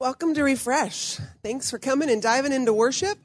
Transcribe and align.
Welcome 0.00 0.32
to 0.32 0.42
Refresh. 0.42 1.18
Thanks 1.44 1.70
for 1.70 1.78
coming 1.78 2.08
and 2.08 2.22
diving 2.22 2.54
into 2.54 2.72
worship. 2.72 3.18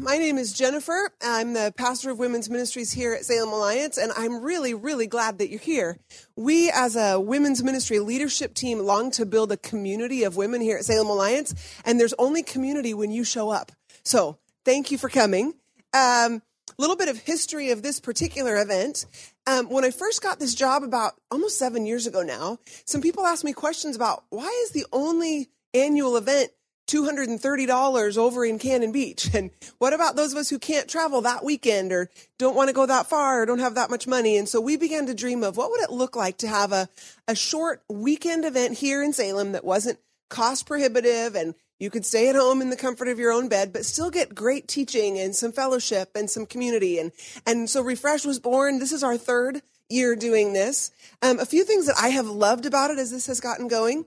My 0.00 0.16
name 0.16 0.38
is 0.38 0.54
Jennifer. 0.54 1.10
I'm 1.22 1.52
the 1.52 1.74
pastor 1.76 2.08
of 2.08 2.18
women's 2.18 2.48
ministries 2.48 2.92
here 2.92 3.12
at 3.12 3.26
Salem 3.26 3.52
Alliance, 3.52 3.98
and 3.98 4.12
I'm 4.16 4.42
really, 4.42 4.72
really 4.72 5.06
glad 5.06 5.36
that 5.36 5.50
you're 5.50 5.60
here. 5.60 5.98
We, 6.36 6.70
as 6.70 6.96
a 6.96 7.20
women's 7.20 7.62
ministry 7.62 7.98
leadership 7.98 8.54
team, 8.54 8.78
long 8.78 9.10
to 9.10 9.26
build 9.26 9.52
a 9.52 9.58
community 9.58 10.24
of 10.24 10.38
women 10.38 10.62
here 10.62 10.78
at 10.78 10.86
Salem 10.86 11.08
Alliance, 11.08 11.54
and 11.84 12.00
there's 12.00 12.14
only 12.18 12.42
community 12.42 12.94
when 12.94 13.10
you 13.10 13.22
show 13.22 13.50
up. 13.50 13.72
So, 14.06 14.38
thank 14.64 14.90
you 14.90 14.96
for 14.96 15.10
coming. 15.10 15.52
A 15.94 15.98
um, 15.98 16.42
little 16.78 16.96
bit 16.96 17.10
of 17.10 17.18
history 17.18 17.72
of 17.72 17.82
this 17.82 18.00
particular 18.00 18.56
event. 18.56 19.04
Um, 19.46 19.68
when 19.68 19.84
I 19.84 19.90
first 19.90 20.22
got 20.22 20.40
this 20.40 20.54
job 20.54 20.82
about 20.82 21.14
almost 21.30 21.58
seven 21.58 21.86
years 21.86 22.06
ago 22.06 22.22
now, 22.22 22.58
some 22.84 23.00
people 23.00 23.24
asked 23.24 23.44
me 23.44 23.52
questions 23.52 23.94
about 23.94 24.24
why 24.30 24.48
is 24.64 24.70
the 24.70 24.86
only 24.92 25.48
annual 25.72 26.16
event 26.16 26.50
$230 26.88 28.16
over 28.16 28.44
in 28.44 28.58
Cannon 28.58 28.92
Beach. 28.92 29.30
And 29.36 29.50
what 29.78 29.92
about 29.92 30.16
those 30.16 30.32
of 30.32 30.38
us 30.38 30.48
who 30.48 30.58
can't 30.58 30.88
travel 30.88 31.20
that 31.22 31.44
weekend 31.44 31.92
or 31.92 32.08
don't 32.38 32.56
want 32.56 32.68
to 32.68 32.74
go 32.74 32.86
that 32.86 33.06
far 33.06 33.42
or 33.42 33.46
don't 33.46 33.58
have 33.58 33.74
that 33.74 33.90
much 33.90 34.06
money? 34.06 34.38
And 34.38 34.48
so 34.48 34.60
we 34.60 34.76
began 34.76 35.06
to 35.06 35.14
dream 35.14 35.42
of 35.42 35.56
what 35.56 35.70
would 35.70 35.82
it 35.82 35.90
look 35.90 36.16
like 36.16 36.38
to 36.38 36.48
have 36.48 36.72
a, 36.72 36.88
a 37.28 37.34
short 37.34 37.82
weekend 37.90 38.44
event 38.46 38.78
here 38.78 39.02
in 39.02 39.12
Salem 39.12 39.52
that 39.52 39.64
wasn't 39.64 39.98
cost 40.30 40.66
prohibitive 40.66 41.34
and 41.34 41.54
you 41.78 41.90
could 41.90 42.06
stay 42.06 42.28
at 42.28 42.36
home 42.36 42.62
in 42.62 42.70
the 42.70 42.76
comfort 42.76 43.08
of 43.08 43.18
your 43.18 43.32
own 43.32 43.48
bed, 43.48 43.72
but 43.72 43.84
still 43.84 44.10
get 44.10 44.34
great 44.34 44.66
teaching 44.68 45.18
and 45.18 45.34
some 45.34 45.52
fellowship 45.52 46.10
and 46.14 46.30
some 46.30 46.46
community. 46.46 46.98
And, 46.98 47.12
and 47.46 47.68
so 47.68 47.82
Refresh 47.82 48.24
was 48.24 48.38
born. 48.38 48.78
This 48.78 48.92
is 48.92 49.04
our 49.04 49.16
third 49.16 49.62
year 49.88 50.16
doing 50.16 50.52
this. 50.52 50.90
Um, 51.22 51.38
a 51.38 51.46
few 51.46 51.64
things 51.64 51.86
that 51.86 51.96
I 52.00 52.08
have 52.08 52.26
loved 52.26 52.66
about 52.66 52.90
it 52.90 52.98
as 52.98 53.10
this 53.10 53.26
has 53.26 53.40
gotten 53.40 53.68
going. 53.68 54.06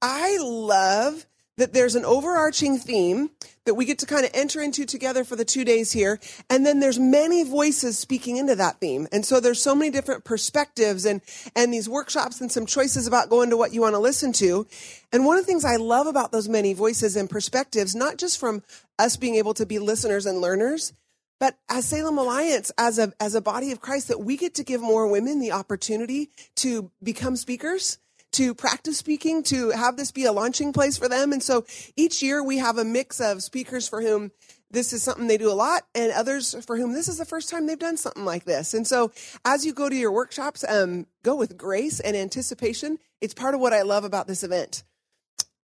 I 0.00 0.38
love 0.40 1.26
that 1.60 1.74
there's 1.74 1.94
an 1.94 2.06
overarching 2.06 2.78
theme 2.78 3.30
that 3.66 3.74
we 3.74 3.84
get 3.84 3.98
to 3.98 4.06
kind 4.06 4.24
of 4.24 4.30
enter 4.32 4.62
into 4.62 4.86
together 4.86 5.24
for 5.24 5.36
the 5.36 5.44
two 5.44 5.62
days 5.62 5.92
here. 5.92 6.18
And 6.48 6.64
then 6.64 6.80
there's 6.80 6.98
many 6.98 7.44
voices 7.44 7.98
speaking 7.98 8.38
into 8.38 8.56
that 8.56 8.80
theme. 8.80 9.06
And 9.12 9.26
so 9.26 9.40
there's 9.40 9.62
so 9.62 9.74
many 9.74 9.90
different 9.90 10.24
perspectives 10.24 11.04
and, 11.04 11.20
and 11.54 11.72
these 11.72 11.86
workshops 11.86 12.40
and 12.40 12.50
some 12.50 12.64
choices 12.64 13.06
about 13.06 13.28
going 13.28 13.50
to 13.50 13.58
what 13.58 13.74
you 13.74 13.82
want 13.82 13.94
to 13.94 13.98
listen 13.98 14.32
to. 14.34 14.66
And 15.12 15.26
one 15.26 15.36
of 15.36 15.44
the 15.44 15.46
things 15.46 15.66
I 15.66 15.76
love 15.76 16.06
about 16.06 16.32
those 16.32 16.48
many 16.48 16.72
voices 16.72 17.14
and 17.14 17.28
perspectives, 17.28 17.94
not 17.94 18.16
just 18.16 18.38
from 18.38 18.62
us 18.98 19.18
being 19.18 19.34
able 19.34 19.52
to 19.54 19.66
be 19.66 19.78
listeners 19.78 20.24
and 20.24 20.40
learners, 20.40 20.94
but 21.38 21.58
as 21.68 21.86
Salem 21.86 22.16
Alliance, 22.16 22.72
as 22.78 22.98
a, 22.98 23.12
as 23.20 23.34
a 23.34 23.40
body 23.40 23.70
of 23.70 23.82
Christ, 23.82 24.08
that 24.08 24.20
we 24.20 24.38
get 24.38 24.54
to 24.54 24.64
give 24.64 24.80
more 24.80 25.06
women 25.08 25.40
the 25.40 25.52
opportunity 25.52 26.30
to 26.56 26.90
become 27.02 27.36
speakers 27.36 27.98
to 28.32 28.54
practice 28.54 28.98
speaking, 28.98 29.42
to 29.44 29.70
have 29.70 29.96
this 29.96 30.12
be 30.12 30.24
a 30.24 30.32
launching 30.32 30.72
place 30.72 30.96
for 30.96 31.08
them. 31.08 31.32
And 31.32 31.42
so 31.42 31.64
each 31.96 32.22
year 32.22 32.42
we 32.42 32.58
have 32.58 32.78
a 32.78 32.84
mix 32.84 33.20
of 33.20 33.42
speakers 33.42 33.88
for 33.88 34.02
whom 34.02 34.30
this 34.70 34.92
is 34.92 35.02
something 35.02 35.26
they 35.26 35.36
do 35.36 35.50
a 35.50 35.54
lot 35.54 35.82
and 35.94 36.12
others 36.12 36.54
for 36.64 36.76
whom 36.76 36.92
this 36.92 37.08
is 37.08 37.18
the 37.18 37.24
first 37.24 37.48
time 37.50 37.66
they've 37.66 37.78
done 37.78 37.96
something 37.96 38.24
like 38.24 38.44
this. 38.44 38.72
And 38.72 38.86
so 38.86 39.10
as 39.44 39.66
you 39.66 39.72
go 39.72 39.88
to 39.88 39.96
your 39.96 40.12
workshops, 40.12 40.64
um, 40.68 41.06
go 41.24 41.34
with 41.34 41.56
grace 41.56 41.98
and 41.98 42.16
anticipation. 42.16 42.98
It's 43.20 43.34
part 43.34 43.54
of 43.54 43.60
what 43.60 43.72
I 43.72 43.82
love 43.82 44.04
about 44.04 44.28
this 44.28 44.44
event. 44.44 44.84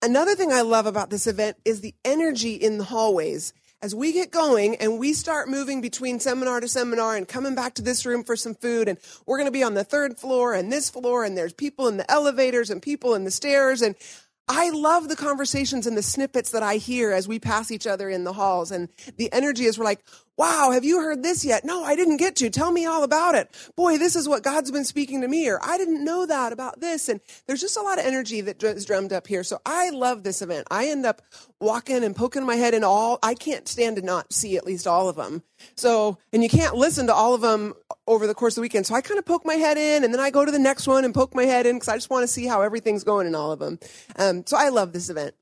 Another 0.02 0.34
thing 0.34 0.52
I 0.52 0.62
love 0.62 0.86
about 0.86 1.10
this 1.10 1.26
event 1.26 1.56
is 1.64 1.80
the 1.80 1.94
energy 2.04 2.54
in 2.54 2.78
the 2.78 2.84
hallways 2.84 3.52
as 3.86 3.94
we 3.94 4.10
get 4.10 4.32
going 4.32 4.74
and 4.78 4.98
we 4.98 5.12
start 5.12 5.48
moving 5.48 5.80
between 5.80 6.18
seminar 6.18 6.58
to 6.58 6.66
seminar 6.66 7.14
and 7.14 7.28
coming 7.28 7.54
back 7.54 7.72
to 7.72 7.82
this 7.82 8.04
room 8.04 8.24
for 8.24 8.34
some 8.34 8.52
food 8.52 8.88
and 8.88 8.98
we're 9.26 9.38
going 9.38 9.46
to 9.46 9.52
be 9.52 9.62
on 9.62 9.74
the 9.74 9.84
third 9.84 10.18
floor 10.18 10.54
and 10.54 10.72
this 10.72 10.90
floor 10.90 11.22
and 11.22 11.38
there's 11.38 11.52
people 11.52 11.86
in 11.86 11.96
the 11.96 12.10
elevators 12.10 12.68
and 12.68 12.82
people 12.82 13.14
in 13.14 13.22
the 13.22 13.30
stairs 13.30 13.82
and 13.82 13.94
I 14.48 14.70
love 14.70 15.08
the 15.08 15.14
conversations 15.14 15.86
and 15.86 15.96
the 15.96 16.02
snippets 16.02 16.50
that 16.50 16.64
I 16.64 16.78
hear 16.78 17.12
as 17.12 17.28
we 17.28 17.38
pass 17.38 17.70
each 17.70 17.86
other 17.86 18.10
in 18.10 18.24
the 18.24 18.32
halls 18.32 18.72
and 18.72 18.88
the 19.18 19.32
energy 19.32 19.66
is 19.66 19.78
we're 19.78 19.84
like, 19.84 20.04
wow, 20.36 20.70
have 20.72 20.84
you 20.84 21.00
heard 21.00 21.22
this 21.22 21.44
yet? 21.44 21.64
No, 21.64 21.82
I 21.84 21.96
didn't 21.96 22.18
get 22.18 22.36
to. 22.36 22.50
Tell 22.50 22.70
me 22.70 22.86
all 22.86 23.02
about 23.02 23.34
it. 23.34 23.50
Boy, 23.76 23.98
this 23.98 24.16
is 24.16 24.28
what 24.28 24.42
God's 24.42 24.70
been 24.70 24.84
speaking 24.84 25.22
to 25.22 25.28
me, 25.28 25.48
or 25.48 25.58
I 25.62 25.78
didn't 25.78 26.04
know 26.04 26.26
that 26.26 26.52
about 26.52 26.80
this. 26.80 27.08
And 27.08 27.20
there's 27.46 27.60
just 27.60 27.76
a 27.76 27.82
lot 27.82 27.98
of 27.98 28.04
energy 28.04 28.40
that 28.42 28.62
is 28.62 28.84
drummed 28.84 29.12
up 29.12 29.26
here. 29.26 29.42
So 29.42 29.60
I 29.64 29.90
love 29.90 30.22
this 30.22 30.42
event. 30.42 30.66
I 30.70 30.88
end 30.88 31.06
up 31.06 31.22
walking 31.60 32.04
and 32.04 32.14
poking 32.14 32.44
my 32.44 32.56
head 32.56 32.74
in 32.74 32.84
all, 32.84 33.18
I 33.22 33.34
can't 33.34 33.66
stand 33.66 33.96
to 33.96 34.02
not 34.02 34.32
see 34.32 34.56
at 34.56 34.66
least 34.66 34.86
all 34.86 35.08
of 35.08 35.16
them. 35.16 35.42
So, 35.74 36.18
and 36.32 36.42
you 36.42 36.48
can't 36.48 36.74
listen 36.74 37.06
to 37.06 37.14
all 37.14 37.34
of 37.34 37.40
them 37.40 37.74
over 38.06 38.26
the 38.26 38.34
course 38.34 38.54
of 38.54 38.56
the 38.56 38.62
weekend. 38.62 38.86
So 38.86 38.94
I 38.94 39.00
kind 39.00 39.18
of 39.18 39.24
poke 39.24 39.46
my 39.46 39.54
head 39.54 39.78
in 39.78 40.04
and 40.04 40.12
then 40.12 40.20
I 40.20 40.30
go 40.30 40.44
to 40.44 40.52
the 40.52 40.58
next 40.58 40.86
one 40.86 41.04
and 41.04 41.14
poke 41.14 41.34
my 41.34 41.44
head 41.44 41.66
in 41.66 41.76
because 41.76 41.88
I 41.88 41.96
just 41.96 42.10
want 42.10 42.24
to 42.24 42.28
see 42.28 42.46
how 42.46 42.60
everything's 42.60 43.04
going 43.04 43.26
in 43.26 43.34
all 43.34 43.52
of 43.52 43.58
them. 43.58 43.78
Um, 44.16 44.44
so 44.46 44.56
I 44.56 44.68
love 44.68 44.92
this 44.92 45.08
event. 45.08 45.34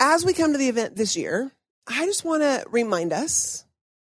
As 0.00 0.24
we 0.24 0.32
come 0.32 0.52
to 0.52 0.58
the 0.58 0.68
event 0.68 0.96
this 0.96 1.16
year, 1.16 1.52
I 1.90 2.04
just 2.04 2.24
want 2.24 2.42
to 2.42 2.64
remind 2.70 3.14
us 3.14 3.64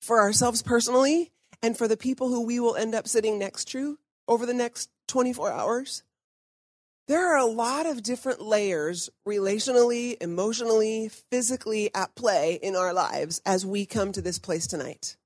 for 0.01 0.21
ourselves 0.21 0.63
personally 0.63 1.33
and 1.61 1.77
for 1.77 1.89
the 1.89 1.97
people 1.97 2.29
who 2.29 2.47
we 2.47 2.61
will 2.61 2.77
end 2.77 2.95
up 2.95 3.09
sitting 3.09 3.37
next 3.37 3.65
to 3.73 3.99
over 4.29 4.47
the 4.47 4.55
next 4.55 4.91
24 5.09 5.51
hours. 5.51 6.05
There 7.09 7.27
are 7.27 7.37
a 7.37 7.45
lot 7.45 7.85
of 7.85 8.03
different 8.03 8.41
layers 8.41 9.11
relationally, 9.29 10.17
emotionally, 10.21 11.11
physically 11.31 11.91
at 11.95 12.15
play 12.15 12.61
in 12.63 12.77
our 12.77 12.95
lives 12.95 13.43
as 13.45 13.67
we 13.67 13.87
come 13.87 14.13
to 14.13 14.23
this 14.23 14.39
place 14.39 14.67
tonight. 14.69 15.17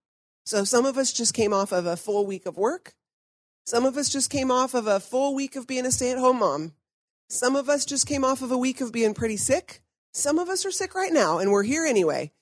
So 0.46 0.64
some 0.64 0.86
of 0.86 0.96
us 0.96 1.12
just 1.12 1.34
came 1.34 1.52
off 1.52 1.70
of 1.70 1.84
a 1.84 1.96
full 1.96 2.24
week 2.24 2.46
of 2.46 2.56
work. 2.56 2.94
Some 3.66 3.84
of 3.84 3.98
us 3.98 4.08
just 4.08 4.30
came 4.30 4.50
off 4.50 4.72
of 4.72 4.86
a 4.86 5.00
full 5.00 5.34
week 5.34 5.54
of 5.54 5.66
being 5.66 5.84
a 5.84 5.92
stay 5.92 6.10
at 6.10 6.18
home 6.18 6.38
mom. 6.38 6.72
Some 7.28 7.54
of 7.54 7.68
us 7.68 7.84
just 7.84 8.06
came 8.06 8.24
off 8.24 8.40
of 8.40 8.50
a 8.50 8.58
week 8.58 8.80
of 8.80 8.90
being 8.90 9.12
pretty 9.12 9.36
sick. 9.36 9.82
Some 10.14 10.38
of 10.38 10.48
us 10.48 10.64
are 10.64 10.70
sick 10.70 10.94
right 10.94 11.12
now 11.12 11.38
and 11.38 11.52
we're 11.52 11.62
here 11.62 11.84
anyway. 11.84 12.32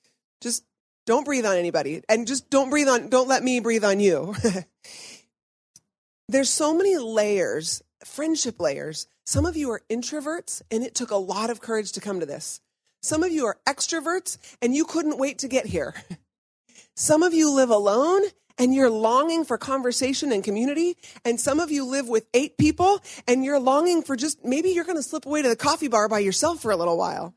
Just 0.40 0.64
don't 1.06 1.24
breathe 1.24 1.46
on 1.46 1.56
anybody 1.56 2.02
and 2.08 2.26
just 2.26 2.50
don't 2.50 2.70
breathe 2.70 2.88
on, 2.88 3.08
don't 3.08 3.28
let 3.28 3.42
me 3.42 3.60
breathe 3.60 3.84
on 3.84 4.00
you. 4.00 4.34
There's 6.28 6.50
so 6.50 6.74
many 6.74 6.96
layers, 6.96 7.82
friendship 8.04 8.60
layers. 8.60 9.06
Some 9.24 9.46
of 9.46 9.56
you 9.56 9.70
are 9.70 9.82
introverts 9.88 10.62
and 10.70 10.82
it 10.82 10.94
took 10.94 11.10
a 11.10 11.16
lot 11.16 11.50
of 11.50 11.60
courage 11.60 11.92
to 11.92 12.00
come 12.00 12.20
to 12.20 12.26
this. 12.26 12.60
Some 13.02 13.22
of 13.22 13.30
you 13.30 13.46
are 13.46 13.58
extroverts 13.66 14.38
and 14.60 14.74
you 14.74 14.84
couldn't 14.84 15.18
wait 15.18 15.38
to 15.38 15.48
get 15.48 15.66
here. 15.66 15.94
Some 16.96 17.22
of 17.22 17.34
you 17.34 17.50
live 17.50 17.70
alone 17.70 18.22
and 18.58 18.74
you're 18.74 18.90
longing 18.90 19.44
for 19.44 19.58
conversation 19.58 20.32
and 20.32 20.42
community. 20.42 20.96
And 21.24 21.38
some 21.38 21.60
of 21.60 21.70
you 21.70 21.84
live 21.84 22.08
with 22.08 22.26
eight 22.32 22.56
people 22.56 23.02
and 23.28 23.44
you're 23.44 23.60
longing 23.60 24.02
for 24.02 24.16
just 24.16 24.44
maybe 24.44 24.70
you're 24.70 24.84
going 24.84 24.96
to 24.96 25.02
slip 25.02 25.26
away 25.26 25.42
to 25.42 25.48
the 25.48 25.56
coffee 25.56 25.88
bar 25.88 26.08
by 26.08 26.20
yourself 26.20 26.60
for 26.60 26.70
a 26.70 26.76
little 26.76 26.96
while. 26.96 27.34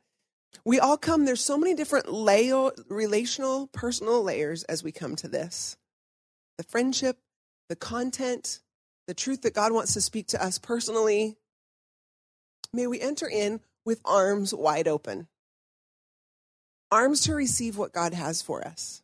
We 0.66 0.80
all 0.80 0.98
come, 0.98 1.26
there's 1.26 1.44
so 1.44 1.58
many 1.58 1.74
different 1.74 2.12
layer, 2.12 2.72
relational, 2.90 3.68
personal 3.68 4.24
layers 4.24 4.64
as 4.64 4.84
we 4.84 4.92
come 4.92 5.16
to 5.18 5.28
this. 5.28 5.78
The 6.58 6.64
friendship, 6.64 7.18
the 7.70 7.76
content, 7.76 8.60
the 9.08 9.14
truth 9.14 9.42
that 9.44 9.56
God 9.56 9.72
wants 9.72 9.94
to 9.94 10.02
speak 10.02 10.28
to 10.28 10.44
us 10.44 10.58
personally. 10.58 11.38
May 12.74 12.88
we 12.88 13.00
enter 13.00 13.28
in 13.28 13.62
with 13.86 14.02
arms 14.06 14.54
wide 14.54 14.88
open. 14.88 15.28
Arms 16.92 17.22
to 17.22 17.34
receive 17.34 17.78
what 17.78 17.94
God 17.94 18.14
has 18.14 18.42
for 18.42 18.66
us. 18.66 19.02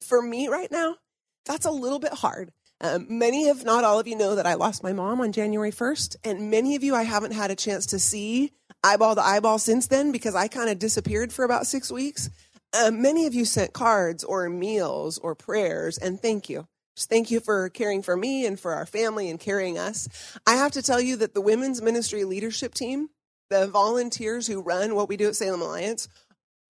For 0.00 0.22
me 0.22 0.48
right 0.48 0.70
now, 0.70 0.96
that's 1.44 1.66
a 1.66 1.70
little 1.70 1.98
bit 1.98 2.12
hard. 2.12 2.52
Um, 2.80 3.06
many, 3.08 3.48
if 3.48 3.64
not 3.64 3.84
all 3.84 3.98
of 3.98 4.06
you, 4.06 4.16
know 4.16 4.36
that 4.36 4.46
I 4.46 4.54
lost 4.54 4.82
my 4.82 4.92
mom 4.92 5.20
on 5.20 5.32
January 5.32 5.72
1st, 5.72 6.16
and 6.22 6.50
many 6.50 6.76
of 6.76 6.84
you 6.84 6.94
I 6.94 7.02
haven't 7.02 7.32
had 7.32 7.50
a 7.50 7.56
chance 7.56 7.86
to 7.86 7.98
see 7.98 8.52
eyeball 8.84 9.16
to 9.16 9.24
eyeball 9.24 9.58
since 9.58 9.88
then 9.88 10.12
because 10.12 10.34
I 10.34 10.46
kind 10.46 10.70
of 10.70 10.78
disappeared 10.78 11.32
for 11.32 11.44
about 11.44 11.66
six 11.66 11.90
weeks. 11.90 12.30
Um, 12.78 13.02
many 13.02 13.26
of 13.26 13.34
you 13.34 13.44
sent 13.44 13.72
cards 13.72 14.22
or 14.22 14.48
meals 14.48 15.18
or 15.18 15.34
prayers, 15.34 15.98
and 15.98 16.20
thank 16.20 16.48
you. 16.48 16.68
Just 16.96 17.08
thank 17.08 17.30
you 17.30 17.40
for 17.40 17.68
caring 17.68 18.02
for 18.02 18.16
me 18.16 18.46
and 18.46 18.58
for 18.58 18.74
our 18.74 18.86
family 18.86 19.30
and 19.30 19.40
carrying 19.40 19.78
us. 19.78 20.08
I 20.46 20.54
have 20.54 20.72
to 20.72 20.82
tell 20.82 21.00
you 21.00 21.16
that 21.16 21.34
the 21.34 21.40
women's 21.40 21.82
ministry 21.82 22.24
leadership 22.24 22.74
team, 22.74 23.08
the 23.50 23.66
volunteers 23.66 24.46
who 24.46 24.60
run 24.60 24.94
what 24.94 25.08
we 25.08 25.16
do 25.16 25.28
at 25.28 25.36
Salem 25.36 25.62
Alliance, 25.62 26.08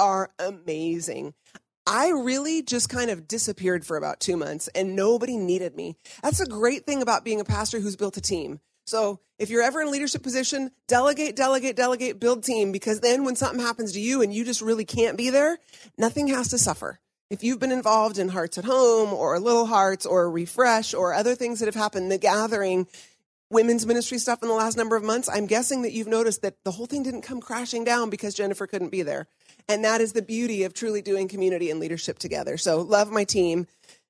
are 0.01 0.31
amazing. 0.39 1.35
I 1.91 2.11
really 2.11 2.61
just 2.61 2.91
kind 2.91 3.09
of 3.11 3.27
disappeared 3.27 3.83
for 3.83 3.97
about 3.97 4.21
two 4.21 4.37
months 4.37 4.69
and 4.75 4.95
nobody 4.95 5.39
needed 5.39 5.75
me. 5.75 5.97
That's 6.23 6.39
a 6.39 6.47
great 6.47 6.85
thing 6.85 7.01
about 7.01 7.25
being 7.25 7.41
a 7.41 7.47
pastor 7.47 7.81
who's 7.81 7.97
built 7.97 8.19
a 8.19 8.21
team. 8.21 8.61
So 8.87 9.21
if 9.39 9.49
you're 9.49 9.63
ever 9.63 9.81
in 9.81 9.89
a 9.89 9.91
leadership 9.91 10.23
position, 10.23 10.71
delegate, 10.87 11.35
delegate, 11.35 11.77
delegate, 11.77 12.21
build 12.21 12.45
team, 12.45 12.73
because 12.73 13.01
then 13.01 13.25
when 13.25 13.37
something 13.37 13.65
happens 13.65 13.93
to 13.93 14.01
you 14.01 14.21
and 14.21 14.35
you 14.35 14.45
just 14.45 14.61
really 14.61 14.85
can't 14.85 15.17
be 15.17 15.31
there, 15.31 15.59
nothing 15.97 16.29
has 16.29 16.49
to 16.49 16.59
suffer. 16.59 17.01
If 17.31 17.43
you've 17.43 17.59
been 17.59 17.73
involved 17.73 18.19
in 18.19 18.29
Hearts 18.29 18.59
at 18.59 18.65
Home 18.67 19.15
or 19.15 19.41
Little 19.41 19.67
Hearts 19.67 20.05
or 20.05 20.31
Refresh 20.31 20.93
or 20.93 21.15
other 21.15 21.35
things 21.35 21.61
that 21.61 21.67
have 21.67 21.75
happened, 21.75 22.13
the 22.13 22.19
gathering, 22.19 22.87
women's 23.51 23.87
ministry 23.87 24.19
stuff 24.19 24.43
in 24.43 24.49
the 24.49 24.55
last 24.55 24.77
number 24.77 24.97
of 24.97 25.03
months, 25.03 25.29
I'm 25.29 25.47
guessing 25.47 25.83
that 25.83 25.93
you've 25.93 26.09
noticed 26.09 26.43
that 26.43 26.57
the 26.65 26.71
whole 26.71 26.87
thing 26.87 27.03
didn't 27.03 27.23
come 27.23 27.41
crashing 27.41 27.85
down 27.85 28.11
because 28.11 28.35
Jennifer 28.35 28.67
couldn't 28.67 28.91
be 28.91 29.03
there. 29.03 29.27
And 29.69 29.85
that 29.85 30.01
is 30.01 30.13
the 30.13 30.23
beauty 30.23 30.65
of 30.65 30.75
truly 30.75 31.03
doing 31.03 31.29
community 31.29 31.71
and 31.71 31.81
leadership 31.81 32.19
together. 32.19 32.57
So 32.57 32.81
love 32.81 33.11
my 33.11 33.25
team. 33.25 33.67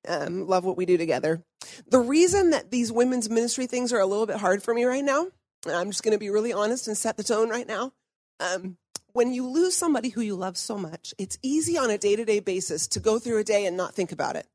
Um, 0.07 0.47
love 0.47 0.63
what 0.63 0.77
we 0.77 0.85
do 0.85 0.97
together. 0.97 1.43
The 1.87 1.99
reason 1.99 2.51
that 2.51 2.71
these 2.71 2.91
women's 2.91 3.29
ministry 3.29 3.67
things 3.67 3.91
are 3.91 3.99
a 3.99 4.05
little 4.05 4.25
bit 4.25 4.37
hard 4.37 4.63
for 4.63 4.73
me 4.73 4.85
right 4.85 5.03
now, 5.03 5.27
I'm 5.67 5.91
just 5.91 6.03
going 6.03 6.13
to 6.13 6.19
be 6.19 6.29
really 6.29 6.53
honest 6.53 6.87
and 6.87 6.97
set 6.97 7.17
the 7.17 7.23
tone 7.23 7.49
right 7.49 7.67
now. 7.67 7.91
Um, 8.39 8.77
when 9.11 9.33
you 9.33 9.45
lose 9.45 9.75
somebody 9.75 10.09
who 10.09 10.21
you 10.21 10.35
love 10.35 10.55
so 10.55 10.77
much, 10.77 11.13
it's 11.17 11.37
easy 11.43 11.77
on 11.77 11.89
a 11.89 11.97
day 11.97 12.15
to 12.15 12.23
day 12.23 12.39
basis 12.39 12.87
to 12.89 13.01
go 13.01 13.19
through 13.19 13.39
a 13.39 13.43
day 13.43 13.65
and 13.65 13.75
not 13.75 13.93
think 13.93 14.13
about 14.13 14.37
it. 14.37 14.47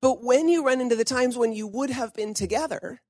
But 0.00 0.22
when 0.22 0.48
you 0.48 0.64
run 0.64 0.80
into 0.80 0.96
the 0.96 1.04
times 1.04 1.36
when 1.36 1.52
you 1.52 1.66
would 1.66 1.90
have 1.90 2.14
been 2.14 2.32
together, 2.34 3.00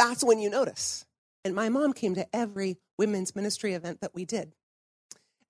that's 0.00 0.24
when 0.24 0.38
you 0.38 0.48
notice. 0.48 1.04
And 1.44 1.54
my 1.54 1.68
mom 1.68 1.92
came 1.92 2.14
to 2.14 2.26
every 2.34 2.78
women's 2.98 3.36
ministry 3.36 3.74
event 3.74 4.00
that 4.00 4.14
we 4.14 4.24
did. 4.24 4.52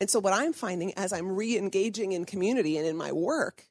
And 0.01 0.11
so, 0.11 0.19
what 0.19 0.33
I'm 0.33 0.53
finding 0.53 0.93
as 0.95 1.13
I'm 1.13 1.37
re 1.37 1.57
engaging 1.57 2.13
in 2.13 2.25
community 2.25 2.77
and 2.77 2.87
in 2.87 2.97
my 2.97 3.13
work, 3.13 3.67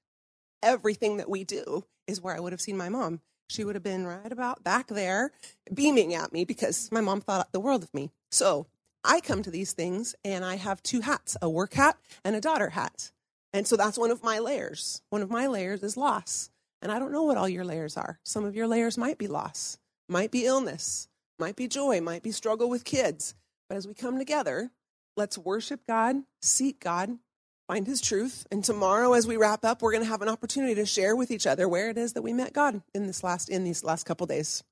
everything 0.64 1.18
that 1.18 1.30
we 1.30 1.44
do 1.44 1.86
is 2.08 2.22
where 2.22 2.36
I 2.36 2.40
would 2.40 2.54
have 2.54 2.62
seen 2.62 2.78
my 2.78 2.88
mom. 2.88 3.20
She 3.50 3.64
would 3.64 3.76
have 3.76 3.84
been 3.84 4.06
right 4.06 4.32
about 4.32 4.64
back 4.64 4.88
there, 4.88 5.32
beaming 5.74 6.14
at 6.14 6.32
me 6.32 6.46
because 6.46 6.90
my 6.92 7.02
mom 7.02 7.22
thought 7.22 7.52
the 7.52 7.60
world 7.60 7.84
of 7.84 7.94
me. 7.94 8.12
So, 8.32 8.68
I 9.04 9.20
come 9.22 9.44
to 9.44 9.52
these 9.52 9.74
things 9.74 10.16
and 10.24 10.46
I 10.46 10.56
have 10.56 10.84
two 10.84 11.02
hats 11.02 11.36
a 11.42 11.50
work 11.50 11.74
hat 11.74 11.98
and 12.24 12.36
a 12.36 12.42
daughter 12.42 12.70
hat. 12.70 13.12
And 13.52 13.66
so 13.68 13.76
that's 13.76 13.98
one 13.98 14.12
of 14.12 14.24
my 14.24 14.40
layers. 14.40 15.02
One 15.10 15.22
of 15.22 15.32
my 15.32 15.48
layers 15.48 15.84
is 15.84 15.98
loss. 15.98 16.52
And 16.82 16.92
I 16.92 17.00
don't 17.00 17.12
know 17.12 17.24
what 17.24 17.38
all 17.38 17.50
your 17.50 17.66
layers 17.66 17.98
are. 17.98 18.20
Some 18.24 18.46
of 18.46 18.56
your 18.56 18.68
layers 18.68 18.98
might 18.98 19.18
be 19.18 19.28
loss, 19.28 19.78
might 20.10 20.32
be 20.32 20.46
illness, 20.46 21.08
might 21.38 21.56
be 21.56 21.68
joy, 21.68 22.02
might 22.02 22.24
be 22.24 22.32
struggle 22.32 22.70
with 22.70 22.84
kids. 22.84 23.36
But 23.70 23.78
as 23.78 23.88
we 23.88 23.94
come 23.94 24.18
together, 24.18 24.72
let's 25.16 25.38
worship 25.38 25.82
God, 25.88 26.18
seek 26.42 26.80
God, 26.80 27.20
find 27.68 27.86
his 27.86 28.02
truth. 28.02 28.48
And 28.52 28.64
tomorrow 28.64 29.14
as 29.14 29.28
we 29.28 29.38
wrap 29.38 29.64
up, 29.64 29.82
we're 29.82 29.92
going 29.92 30.04
to 30.04 30.10
have 30.10 30.24
an 30.24 30.30
opportunity 30.30 30.76
to 30.76 30.86
share 30.86 31.16
with 31.16 31.30
each 31.30 31.46
other 31.46 31.70
where 31.70 31.90
it 31.90 31.98
is 31.98 32.14
that 32.14 32.24
we 32.24 32.34
met 32.34 32.54
God 32.54 32.82
in 32.94 33.06
this 33.06 33.24
last 33.24 33.50
in 33.50 33.64
these 33.64 33.84
last 33.84 34.06
couple 34.06 34.26
days. 34.26 34.64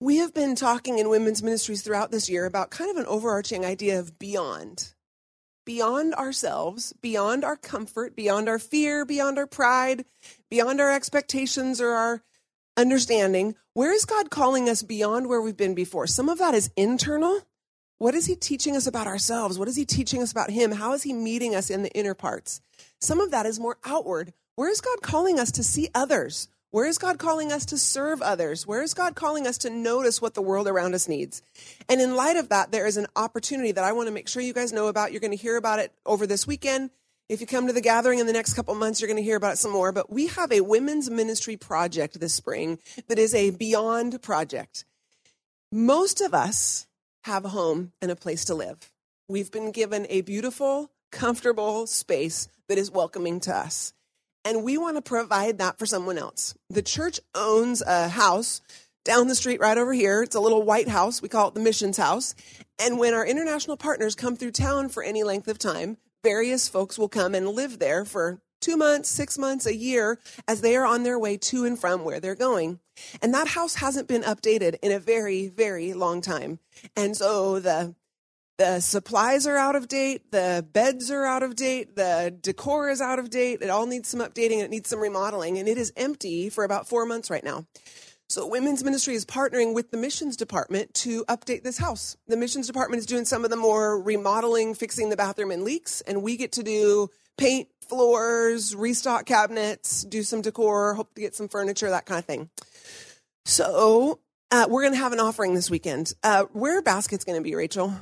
We 0.00 0.16
have 0.16 0.34
been 0.34 0.56
talking 0.56 0.98
in 0.98 1.08
women's 1.08 1.44
ministries 1.44 1.82
throughout 1.82 2.10
this 2.10 2.28
year 2.28 2.44
about 2.44 2.70
kind 2.70 2.90
of 2.90 2.96
an 2.96 3.06
overarching 3.06 3.64
idea 3.64 4.00
of 4.00 4.18
beyond. 4.18 4.94
Beyond 5.64 6.14
ourselves, 6.14 6.92
beyond 7.00 7.44
our 7.44 7.56
comfort, 7.56 8.16
beyond 8.16 8.48
our 8.48 8.58
fear, 8.58 9.04
beyond 9.04 9.38
our 9.38 9.46
pride, 9.46 10.04
beyond 10.52 10.82
our 10.82 10.92
expectations 10.92 11.80
or 11.80 11.92
our 11.92 12.22
understanding. 12.76 13.54
Where 13.72 13.90
is 13.90 14.04
God 14.04 14.28
calling 14.28 14.68
us 14.68 14.82
beyond 14.82 15.26
where 15.26 15.40
we've 15.40 15.56
been 15.56 15.74
before? 15.74 16.06
Some 16.06 16.28
of 16.28 16.36
that 16.40 16.52
is 16.52 16.70
internal. 16.76 17.40
What 17.96 18.14
is 18.14 18.26
He 18.26 18.36
teaching 18.36 18.76
us 18.76 18.86
about 18.86 19.06
ourselves? 19.06 19.58
What 19.58 19.66
is 19.66 19.76
He 19.76 19.86
teaching 19.86 20.20
us 20.20 20.30
about 20.30 20.50
Him? 20.50 20.72
How 20.72 20.92
is 20.92 21.04
He 21.04 21.14
meeting 21.14 21.54
us 21.54 21.70
in 21.70 21.82
the 21.82 21.90
inner 21.92 22.12
parts? 22.12 22.60
Some 23.00 23.18
of 23.18 23.30
that 23.30 23.46
is 23.46 23.58
more 23.58 23.78
outward. 23.86 24.34
Where 24.54 24.68
is 24.68 24.82
God 24.82 25.00
calling 25.00 25.40
us 25.40 25.50
to 25.52 25.62
see 25.62 25.88
others? 25.94 26.50
Where 26.70 26.84
is 26.84 26.98
God 26.98 27.16
calling 27.18 27.50
us 27.50 27.64
to 27.66 27.78
serve 27.78 28.20
others? 28.20 28.66
Where 28.66 28.82
is 28.82 28.92
God 28.92 29.14
calling 29.14 29.46
us 29.46 29.56
to 29.58 29.70
notice 29.70 30.20
what 30.20 30.34
the 30.34 30.42
world 30.42 30.68
around 30.68 30.94
us 30.94 31.08
needs? 31.08 31.40
And 31.88 31.98
in 31.98 32.14
light 32.14 32.36
of 32.36 32.50
that, 32.50 32.72
there 32.72 32.86
is 32.86 32.98
an 32.98 33.06
opportunity 33.16 33.72
that 33.72 33.84
I 33.84 33.92
want 33.92 34.08
to 34.08 34.14
make 34.14 34.28
sure 34.28 34.42
you 34.42 34.52
guys 34.52 34.70
know 34.70 34.88
about. 34.88 35.12
You're 35.12 35.22
going 35.22 35.30
to 35.30 35.36
hear 35.36 35.56
about 35.56 35.78
it 35.78 35.94
over 36.04 36.26
this 36.26 36.46
weekend. 36.46 36.90
If 37.32 37.40
you 37.40 37.46
come 37.46 37.66
to 37.66 37.72
the 37.72 37.80
gathering 37.80 38.18
in 38.18 38.26
the 38.26 38.32
next 38.34 38.52
couple 38.52 38.74
months, 38.74 39.00
you're 39.00 39.08
going 39.08 39.16
to 39.16 39.22
hear 39.22 39.38
about 39.38 39.54
it 39.54 39.56
some 39.56 39.70
more. 39.70 39.90
But 39.90 40.12
we 40.12 40.26
have 40.26 40.52
a 40.52 40.60
women's 40.60 41.08
ministry 41.08 41.56
project 41.56 42.20
this 42.20 42.34
spring 42.34 42.78
that 43.08 43.18
is 43.18 43.34
a 43.34 43.48
beyond 43.48 44.20
project. 44.20 44.84
Most 45.72 46.20
of 46.20 46.34
us 46.34 46.86
have 47.24 47.46
a 47.46 47.48
home 47.48 47.92
and 48.02 48.10
a 48.10 48.16
place 48.16 48.44
to 48.44 48.54
live. 48.54 48.92
We've 49.28 49.50
been 49.50 49.72
given 49.72 50.06
a 50.10 50.20
beautiful, 50.20 50.90
comfortable 51.10 51.86
space 51.86 52.48
that 52.68 52.76
is 52.76 52.90
welcoming 52.90 53.40
to 53.40 53.56
us 53.56 53.94
and 54.44 54.62
we 54.62 54.76
want 54.76 54.96
to 54.96 55.02
provide 55.02 55.56
that 55.56 55.78
for 55.78 55.86
someone 55.86 56.18
else. 56.18 56.54
The 56.68 56.82
church 56.82 57.18
owns 57.34 57.80
a 57.80 58.08
house 58.08 58.60
down 59.06 59.28
the 59.28 59.34
street 59.34 59.60
right 59.60 59.78
over 59.78 59.94
here. 59.94 60.22
It's 60.22 60.36
a 60.36 60.40
little 60.40 60.64
white 60.64 60.88
house. 60.88 61.22
We 61.22 61.30
call 61.30 61.48
it 61.48 61.54
the 61.54 61.60
missions 61.60 61.96
house. 61.96 62.34
And 62.78 62.98
when 62.98 63.14
our 63.14 63.24
international 63.24 63.78
partners 63.78 64.14
come 64.14 64.36
through 64.36 64.50
town 64.50 64.90
for 64.90 65.02
any 65.02 65.22
length 65.22 65.48
of 65.48 65.58
time, 65.58 65.96
various 66.22 66.68
folks 66.68 66.98
will 66.98 67.08
come 67.08 67.34
and 67.34 67.48
live 67.48 67.78
there 67.78 68.04
for 68.04 68.40
two 68.60 68.76
months, 68.76 69.08
six 69.08 69.36
months, 69.36 69.66
a 69.66 69.76
year 69.76 70.18
as 70.46 70.60
they 70.60 70.76
are 70.76 70.86
on 70.86 71.02
their 71.02 71.18
way 71.18 71.36
to 71.36 71.64
and 71.64 71.78
from 71.78 72.04
where 72.04 72.20
they're 72.20 72.34
going. 72.34 72.78
And 73.20 73.34
that 73.34 73.48
house 73.48 73.76
hasn't 73.76 74.08
been 74.08 74.22
updated 74.22 74.76
in 74.82 74.92
a 74.92 74.98
very, 74.98 75.48
very 75.48 75.92
long 75.92 76.20
time. 76.20 76.60
And 76.96 77.16
so 77.16 77.60
the 77.60 77.94
the 78.58 78.80
supplies 78.80 79.46
are 79.46 79.56
out 79.56 79.74
of 79.74 79.88
date, 79.88 80.30
the 80.30 80.64
beds 80.72 81.10
are 81.10 81.24
out 81.24 81.42
of 81.42 81.56
date, 81.56 81.96
the 81.96 82.36
decor 82.42 82.90
is 82.90 83.00
out 83.00 83.18
of 83.18 83.30
date. 83.30 83.60
It 83.60 83.70
all 83.70 83.86
needs 83.86 84.08
some 84.08 84.20
updating 84.20 84.62
it 84.62 84.70
needs 84.70 84.88
some 84.88 85.00
remodeling, 85.00 85.58
and 85.58 85.68
it 85.68 85.78
is 85.78 85.92
empty 85.96 86.48
for 86.48 86.62
about 86.62 86.88
four 86.88 87.04
months 87.04 87.30
right 87.30 87.42
now. 87.42 87.66
So, 88.32 88.46
Women's 88.46 88.82
Ministry 88.82 89.14
is 89.14 89.26
partnering 89.26 89.74
with 89.74 89.90
the 89.90 89.98
missions 89.98 90.38
department 90.38 90.94
to 90.94 91.22
update 91.26 91.64
this 91.64 91.76
house. 91.76 92.16
The 92.28 92.36
missions 92.38 92.66
department 92.66 93.00
is 93.00 93.04
doing 93.04 93.26
some 93.26 93.44
of 93.44 93.50
the 93.50 93.58
more 93.58 94.00
remodeling, 94.00 94.72
fixing 94.72 95.10
the 95.10 95.18
bathroom 95.18 95.50
and 95.50 95.64
leaks, 95.64 96.00
and 96.00 96.22
we 96.22 96.38
get 96.38 96.52
to 96.52 96.62
do 96.62 97.10
paint 97.36 97.68
floors, 97.86 98.74
restock 98.74 99.26
cabinets, 99.26 100.02
do 100.04 100.22
some 100.22 100.40
decor, 100.40 100.94
hope 100.94 101.14
to 101.14 101.20
get 101.20 101.34
some 101.34 101.46
furniture, 101.46 101.90
that 101.90 102.06
kind 102.06 102.18
of 102.20 102.24
thing. 102.24 102.48
So, 103.44 104.20
uh, 104.50 104.64
we're 104.66 104.80
going 104.80 104.94
to 104.94 104.98
have 104.98 105.12
an 105.12 105.20
offering 105.20 105.52
this 105.52 105.68
weekend. 105.68 106.14
Uh, 106.22 106.44
where 106.54 106.78
are 106.78 106.82
baskets 106.82 107.24
going 107.24 107.36
to 107.36 107.44
be, 107.44 107.54
Rachel? 107.54 107.94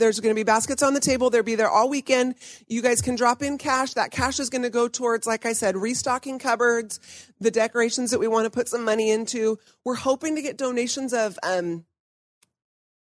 There's 0.00 0.18
going 0.18 0.34
to 0.34 0.38
be 0.38 0.44
baskets 0.44 0.82
on 0.82 0.94
the 0.94 1.00
table. 1.00 1.30
They'll 1.30 1.42
be 1.42 1.54
there 1.54 1.70
all 1.70 1.88
weekend. 1.88 2.34
You 2.66 2.82
guys 2.82 3.00
can 3.00 3.14
drop 3.14 3.42
in 3.42 3.58
cash. 3.58 3.94
That 3.94 4.10
cash 4.10 4.40
is 4.40 4.50
going 4.50 4.62
to 4.62 4.70
go 4.70 4.88
towards, 4.88 5.26
like 5.26 5.46
I 5.46 5.52
said, 5.52 5.76
restocking 5.76 6.38
cupboards, 6.38 6.98
the 7.38 7.50
decorations 7.50 8.10
that 8.10 8.18
we 8.18 8.26
want 8.26 8.46
to 8.46 8.50
put 8.50 8.68
some 8.68 8.84
money 8.84 9.10
into. 9.10 9.58
We're 9.84 9.94
hoping 9.94 10.34
to 10.36 10.42
get 10.42 10.56
donations 10.56 11.12
of 11.12 11.38
um, 11.42 11.84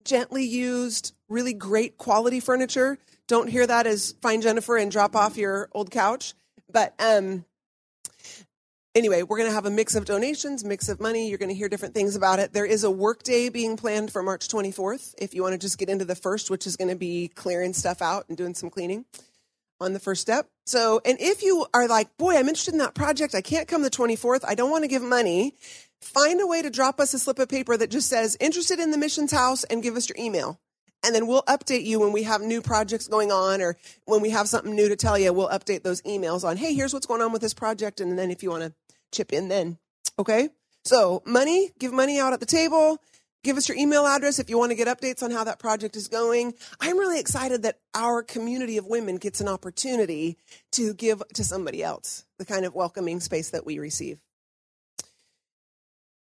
gently 0.04 0.44
used, 0.44 1.14
really 1.28 1.52
great 1.52 1.98
quality 1.98 2.40
furniture. 2.40 2.98
Don't 3.28 3.48
hear 3.48 3.66
that 3.66 3.86
as 3.86 4.14
find 4.22 4.42
Jennifer 4.42 4.76
and 4.76 4.90
drop 4.90 5.14
off 5.14 5.36
your 5.36 5.68
old 5.72 5.90
couch. 5.90 6.34
But 6.72 6.94
um, 6.98 7.44
anyway, 8.96 9.22
we're 9.22 9.36
going 9.36 9.48
to 9.48 9.54
have 9.54 9.66
a 9.66 9.70
mix 9.70 9.94
of 9.94 10.06
donations, 10.06 10.64
mix 10.64 10.88
of 10.88 10.98
money. 10.98 11.28
You're 11.28 11.38
going 11.38 11.50
to 11.50 11.54
hear 11.54 11.68
different 11.68 11.94
things 11.94 12.16
about 12.16 12.38
it. 12.38 12.52
There 12.52 12.64
is 12.64 12.82
a 12.82 12.90
work 12.90 13.22
day 13.22 13.50
being 13.50 13.76
planned 13.76 14.10
for 14.10 14.22
March 14.22 14.48
24th. 14.48 15.14
If 15.18 15.34
you 15.34 15.42
want 15.42 15.52
to 15.52 15.58
just 15.58 15.78
get 15.78 15.90
into 15.90 16.04
the 16.04 16.16
first, 16.16 16.50
which 16.50 16.66
is 16.66 16.76
going 16.76 16.88
to 16.88 16.96
be 16.96 17.28
clearing 17.28 17.74
stuff 17.74 18.02
out 18.02 18.24
and 18.28 18.36
doing 18.36 18.54
some 18.54 18.70
cleaning 18.70 19.04
on 19.78 19.92
the 19.92 20.00
first 20.00 20.22
step. 20.22 20.48
So, 20.64 21.02
and 21.04 21.18
if 21.20 21.42
you 21.42 21.66
are 21.74 21.86
like, 21.86 22.16
boy, 22.16 22.32
I'm 22.36 22.48
interested 22.48 22.72
in 22.72 22.78
that 22.78 22.94
project. 22.94 23.34
I 23.34 23.42
can't 23.42 23.68
come 23.68 23.82
the 23.82 23.90
24th. 23.90 24.44
I 24.48 24.54
don't 24.54 24.70
want 24.70 24.84
to 24.84 24.88
give 24.88 25.02
money. 25.02 25.54
Find 26.00 26.40
a 26.40 26.46
way 26.46 26.62
to 26.62 26.70
drop 26.70 26.98
us 26.98 27.12
a 27.12 27.18
slip 27.18 27.38
of 27.38 27.48
paper 27.48 27.76
that 27.76 27.90
just 27.90 28.08
says 28.08 28.36
interested 28.40 28.80
in 28.80 28.90
the 28.90 28.98
missions 28.98 29.32
house 29.32 29.64
and 29.64 29.82
give 29.82 29.96
us 29.96 30.08
your 30.08 30.16
email. 30.18 30.58
And 31.06 31.14
then 31.14 31.28
we'll 31.28 31.42
update 31.42 31.84
you 31.84 32.00
when 32.00 32.10
we 32.10 32.24
have 32.24 32.40
new 32.40 32.60
projects 32.60 33.06
going 33.06 33.30
on 33.30 33.62
or 33.62 33.76
when 34.06 34.20
we 34.20 34.30
have 34.30 34.48
something 34.48 34.74
new 34.74 34.88
to 34.88 34.96
tell 34.96 35.16
you, 35.16 35.32
we'll 35.32 35.48
update 35.48 35.84
those 35.84 36.02
emails 36.02 36.42
on, 36.42 36.56
hey, 36.56 36.74
here's 36.74 36.92
what's 36.92 37.06
going 37.06 37.22
on 37.22 37.30
with 37.30 37.42
this 37.42 37.54
project. 37.54 38.00
And 38.00 38.18
then 38.18 38.32
if 38.32 38.42
you 38.42 38.50
want 38.50 38.64
to 38.64 38.74
chip 39.12 39.32
in 39.32 39.46
then. 39.46 39.78
Okay? 40.18 40.48
So, 40.84 41.22
money, 41.24 41.70
give 41.78 41.92
money 41.92 42.18
out 42.18 42.32
at 42.32 42.40
the 42.40 42.46
table. 42.46 42.98
Give 43.44 43.56
us 43.56 43.68
your 43.68 43.78
email 43.78 44.04
address 44.04 44.40
if 44.40 44.50
you 44.50 44.58
want 44.58 44.72
to 44.72 44.76
get 44.76 44.88
updates 44.88 45.22
on 45.22 45.30
how 45.30 45.44
that 45.44 45.60
project 45.60 45.94
is 45.94 46.08
going. 46.08 46.54
I'm 46.80 46.98
really 46.98 47.20
excited 47.20 47.62
that 47.62 47.78
our 47.94 48.24
community 48.24 48.76
of 48.76 48.86
women 48.86 49.18
gets 49.18 49.40
an 49.40 49.46
opportunity 49.46 50.36
to 50.72 50.92
give 50.92 51.22
to 51.34 51.44
somebody 51.44 51.84
else 51.84 52.24
the 52.38 52.44
kind 52.44 52.64
of 52.64 52.74
welcoming 52.74 53.20
space 53.20 53.50
that 53.50 53.64
we 53.64 53.78
receive. 53.78 54.18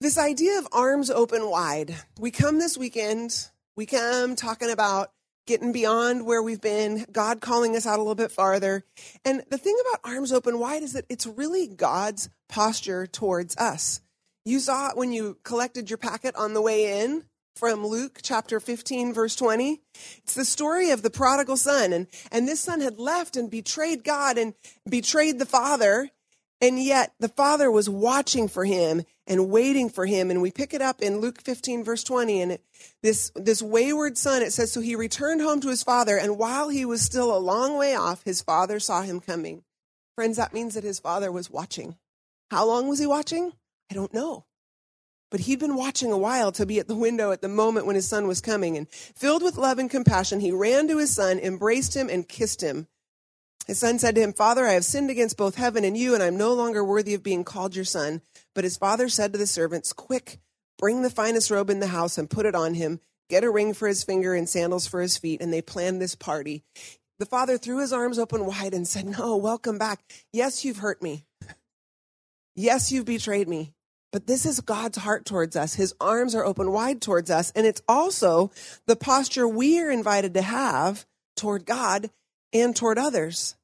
This 0.01 0.19
idea 0.19 0.59
of 0.59 0.67
arms 0.73 1.11
open 1.11 1.49
wide. 1.49 1.95
We 2.19 2.33
come 2.33 2.59
this 2.59 2.77
weekend, 2.77 3.51
we 3.76 3.87
come 3.87 4.37
talking 4.37 4.71
about 4.71 5.12
getting 5.47 5.73
beyond 5.73 6.25
where 6.25 6.43
we've 6.43 6.61
been, 6.61 7.07
God 7.11 7.41
calling 7.41 7.75
us 7.76 7.87
out 7.87 7.99
a 7.99 8.02
little 8.02 8.14
bit 8.14 8.31
farther. 8.31 8.85
And 9.25 9.43
the 9.50 9.59
thing 9.59 9.76
about 9.88 10.12
arms 10.12 10.33
open 10.33 10.59
wide 10.59 10.83
is 10.83 10.93
that 10.93 11.07
it's 11.09 11.26
really 11.26 11.67
God's 11.67 12.31
posture 12.49 13.07
towards 13.07 13.57
us. 13.57 14.00
You 14.45 14.59
saw 14.59 14.91
it 14.91 14.97
when 14.97 15.12
you 15.12 15.38
collected 15.45 15.91
your 15.91 15.99
packet 15.99 16.35
on 16.37 16.55
the 16.55 16.62
way 16.62 17.02
in 17.02 17.25
from 17.57 17.87
Luke 17.87 18.21
chapter 18.23 18.61
15 18.61 19.12
verse 19.12 19.37
20. 19.37 19.81
It's 20.19 20.35
the 20.35 20.45
story 20.45 20.91
of 20.91 21.02
the 21.02 21.11
prodigal 21.11 21.57
son 21.57 21.93
and 21.93 22.07
and 22.31 22.49
this 22.49 22.61
son 22.61 22.81
had 22.81 22.99
left 22.99 23.37
and 23.37 23.50
betrayed 23.50 24.05
God 24.05 24.38
and 24.38 24.55
betrayed 24.88 25.38
the 25.38 25.47
father 25.47 26.11
and 26.61 26.83
yet 26.83 27.12
the 27.21 27.29
father 27.29 27.71
was 27.71 27.88
watching 27.88 28.49
for 28.49 28.64
him 28.64 29.02
and 29.26 29.50
waiting 29.50 29.88
for 29.88 30.07
him. 30.07 30.31
And 30.31 30.43
we 30.43 30.50
pick 30.50 30.75
it 30.75 30.83
up 30.83 31.00
in 31.00 31.21
Luke 31.21 31.41
15, 31.43 31.85
verse 31.85 32.05
20. 32.05 32.41
And 32.43 32.59
this, 33.02 33.31
this 33.37 33.62
wayward 33.62 34.19
son, 34.19 34.43
it 34.43 34.52
says, 34.52 34.73
So 34.73 34.81
he 34.81 34.97
returned 34.97 35.41
home 35.41 35.61
to 35.61 35.69
his 35.69 35.83
father, 35.83 36.17
and 36.17 36.38
while 36.38 36.69
he 36.69 36.85
was 36.85 37.02
still 37.02 37.37
a 37.37 37.38
long 37.38 37.76
way 37.76 37.95
off, 37.95 38.25
his 38.25 38.43
father 38.43 38.81
saw 38.81 39.02
him 39.02 39.21
coming. 39.21 39.62
Friends, 40.14 40.37
that 40.37 40.52
means 40.52 40.75
that 40.75 40.85
his 40.85 40.99
father 40.99 41.33
was 41.33 41.50
watching. 41.50 41.97
How 42.50 42.67
long 42.67 42.88
was 42.88 42.99
he 42.99 43.07
watching? 43.07 43.52
I 43.91 43.95
don't 43.95 44.12
know. 44.12 44.45
But 45.31 45.41
he'd 45.41 45.61
been 45.61 45.76
watching 45.76 46.12
a 46.12 46.19
while 46.19 46.52
to 46.52 46.67
be 46.67 46.79
at 46.79 46.88
the 46.88 46.95
window 46.95 47.33
at 47.33 47.41
the 47.41 47.49
moment 47.49 47.87
when 47.87 47.97
his 47.97 48.07
son 48.07 48.26
was 48.26 48.43
coming. 48.43 48.76
And 48.76 48.87
filled 48.91 49.43
with 49.43 49.57
love 49.57 49.79
and 49.79 49.91
compassion, 49.91 50.41
he 50.41 50.52
ran 50.52 50.88
to 50.88 50.99
his 50.99 51.14
son, 51.14 51.38
embraced 51.38 51.97
him, 51.97 52.11
and 52.11 52.29
kissed 52.29 52.61
him. 52.61 52.87
His 53.66 53.78
son 53.78 53.99
said 53.99 54.16
to 54.16 54.21
him, 54.21 54.33
Father, 54.33 54.66
I 54.66 54.73
have 54.73 54.85
sinned 54.85 55.11
against 55.11 55.37
both 55.37 55.54
heaven 55.54 55.85
and 55.85 55.97
you, 55.97 56.14
and 56.14 56.23
I'm 56.23 56.37
no 56.37 56.52
longer 56.52 56.85
worthy 56.85 57.14
of 57.14 57.23
being 57.23 57.45
called 57.45 57.76
your 57.76 57.85
son. 57.85 58.21
But 58.54 58.64
his 58.64 58.76
father 58.76 59.09
said 59.09 59.33
to 59.33 59.38
the 59.38 59.47
servants, 59.47 59.92
Quick, 59.92 60.38
bring 60.78 61.02
the 61.02 61.11
finest 61.11 61.50
robe 61.50 61.71
in 61.71 61.81
the 61.81 61.87
house 61.87 62.19
and 62.19 62.28
put 62.28 62.47
it 62.47 62.54
on 62.54 62.75
him, 62.75 63.00
get 63.31 63.45
a 63.45 63.50
ring 63.50 63.73
for 63.73 63.87
his 63.87 64.02
finger 64.02 64.35
and 64.35 64.49
sandals 64.49 64.87
for 64.87 65.00
his 65.00 65.16
feet, 65.16 65.40
and 65.40 65.52
they 65.52 65.62
planned 65.62 66.00
this 66.00 66.16
party. 66.16 66.64
The 67.19 67.26
father 67.26 67.57
threw 67.57 67.78
his 67.78 67.92
arms 67.92 68.19
open 68.19 68.47
wide 68.47 68.75
and 68.75 68.87
said, 68.87 69.07
No, 69.07 69.37
welcome 69.37 69.78
back. 69.78 70.00
Yes, 70.33 70.64
you've 70.64 70.78
hurt 70.78 71.00
me. 71.00 71.25
Yes, 72.57 72.90
you've 72.90 73.07
betrayed 73.07 73.49
me. 73.49 73.73
But 74.11 74.26
this 74.26 74.45
is 74.45 74.61
God's 74.61 74.99
heart 74.99 75.25
towards 75.25 75.57
us. 75.57 75.75
His 75.75 75.95
arms 76.00 76.35
are 76.35 76.45
open 76.45 76.71
wide 76.71 77.00
towards 77.00 77.31
us. 77.31 77.50
And 77.57 77.66
it's 77.66 77.81
also 77.88 78.50
the 78.87 78.97
posture 78.97 79.49
we 79.49 79.81
are 79.81 79.90
invited 79.90 80.35
to 80.35 80.42
have 80.42 81.07
toward 81.35 81.64
God 81.64 82.11
and 82.52 82.75
toward 82.75 82.99
others. 82.99 83.56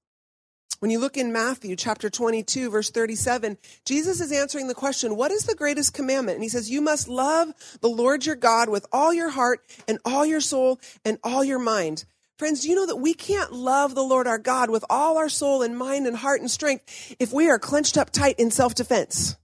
When 0.81 0.93
you 0.93 1.01
look 1.01 1.17
in 1.17 1.33
Matthew 1.33 1.75
chapter 1.75 2.09
22, 2.09 2.71
verse 2.71 2.91
37, 2.91 3.59
Jesus 3.85 4.21
is 4.21 4.31
answering 4.31 4.69
the 4.69 4.75
question, 4.75 5.17
What 5.17 5.33
is 5.33 5.45
the 5.45 5.57
greatest 5.57 5.93
commandment? 5.93 6.37
And 6.37 6.45
he 6.45 6.49
says, 6.49 6.71
You 6.71 6.81
must 6.81 7.09
love 7.09 7.53
the 7.81 7.89
Lord 7.89 8.25
your 8.25 8.37
God 8.37 8.69
with 8.69 8.87
all 8.93 9.13
your 9.13 9.31
heart 9.31 9.61
and 9.89 9.99
all 10.05 10.25
your 10.25 10.41
soul 10.41 10.79
and 11.05 11.19
all 11.25 11.43
your 11.43 11.59
mind. 11.59 12.05
Friends, 12.39 12.65
you 12.65 12.77
know 12.77 12.87
that 12.87 12.97
we 12.97 13.15
can't 13.15 13.53
love 13.53 13.97
the 13.97 14.05
Lord 14.05 14.29
our 14.29 14.39
God 14.39 14.71
with 14.71 14.85
all 14.89 15.19
our 15.19 15.29
soul 15.29 15.63
and 15.63 15.77
mind 15.77 16.07
and 16.07 16.17
heart 16.17 16.41
and 16.41 16.49
strength 16.49 17.17
if 17.19 17.33
we 17.33 17.51
are 17.51 17.59
clenched 17.59 17.99
up 17.99 18.11
tight 18.11 18.39
in 18.39 18.53
self 18.53 18.77
defense? 18.77 19.37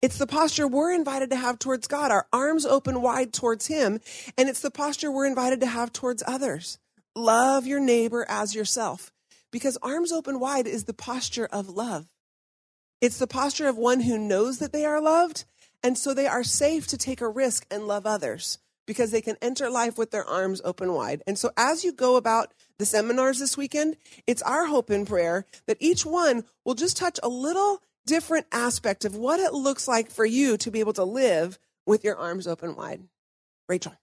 It's 0.00 0.16
the 0.16 0.26
posture 0.26 0.66
we're 0.66 0.92
invited 0.94 1.28
to 1.30 1.36
have 1.36 1.58
towards 1.58 1.86
God, 1.86 2.10
our 2.10 2.26
arms 2.32 2.64
open 2.64 3.02
wide 3.02 3.34
towards 3.34 3.66
Him, 3.66 4.00
and 4.38 4.48
it's 4.48 4.60
the 4.60 4.70
posture 4.70 5.12
we're 5.12 5.26
invited 5.26 5.60
to 5.60 5.66
have 5.66 5.92
towards 5.92 6.22
others. 6.26 6.78
Love 7.14 7.66
your 7.66 7.80
neighbor 7.80 8.24
as 8.26 8.54
yourself, 8.54 9.12
because 9.50 9.76
arms 9.82 10.12
open 10.12 10.40
wide 10.40 10.66
is 10.66 10.84
the 10.84 10.94
posture 10.94 11.46
of 11.52 11.68
love. 11.68 12.06
It's 13.02 13.18
the 13.18 13.26
posture 13.26 13.68
of 13.68 13.76
one 13.76 14.00
who 14.00 14.16
knows 14.16 14.58
that 14.58 14.72
they 14.72 14.86
are 14.86 15.00
loved, 15.00 15.44
and 15.82 15.98
so 15.98 16.14
they 16.14 16.26
are 16.26 16.42
safe 16.42 16.86
to 16.86 16.96
take 16.96 17.20
a 17.20 17.28
risk 17.28 17.66
and 17.70 17.86
love 17.86 18.06
others 18.06 18.58
because 18.86 19.10
they 19.10 19.20
can 19.20 19.36
enter 19.42 19.68
life 19.68 19.98
with 19.98 20.10
their 20.10 20.24
arms 20.24 20.62
open 20.64 20.92
wide. 20.92 21.22
And 21.26 21.38
so 21.38 21.50
as 21.56 21.84
you 21.84 21.92
go 21.92 22.16
about 22.16 22.52
the 22.78 22.86
seminars 22.86 23.38
this 23.38 23.56
weekend, 23.56 23.96
it's 24.26 24.42
our 24.42 24.66
hope 24.66 24.88
and 24.88 25.06
prayer 25.06 25.44
that 25.66 25.76
each 25.80 26.06
one 26.06 26.44
will 26.64 26.74
just 26.74 26.96
touch 26.96 27.20
a 27.22 27.28
little 27.28 27.82
different 28.06 28.46
aspect 28.50 29.04
of 29.04 29.16
what 29.16 29.38
it 29.38 29.52
looks 29.52 29.86
like 29.86 30.10
for 30.10 30.24
you 30.24 30.56
to 30.56 30.70
be 30.70 30.80
able 30.80 30.94
to 30.94 31.04
live 31.04 31.58
with 31.86 32.04
your 32.04 32.16
arms 32.16 32.46
open 32.46 32.74
wide. 32.74 33.02
Rachel. 33.68 33.94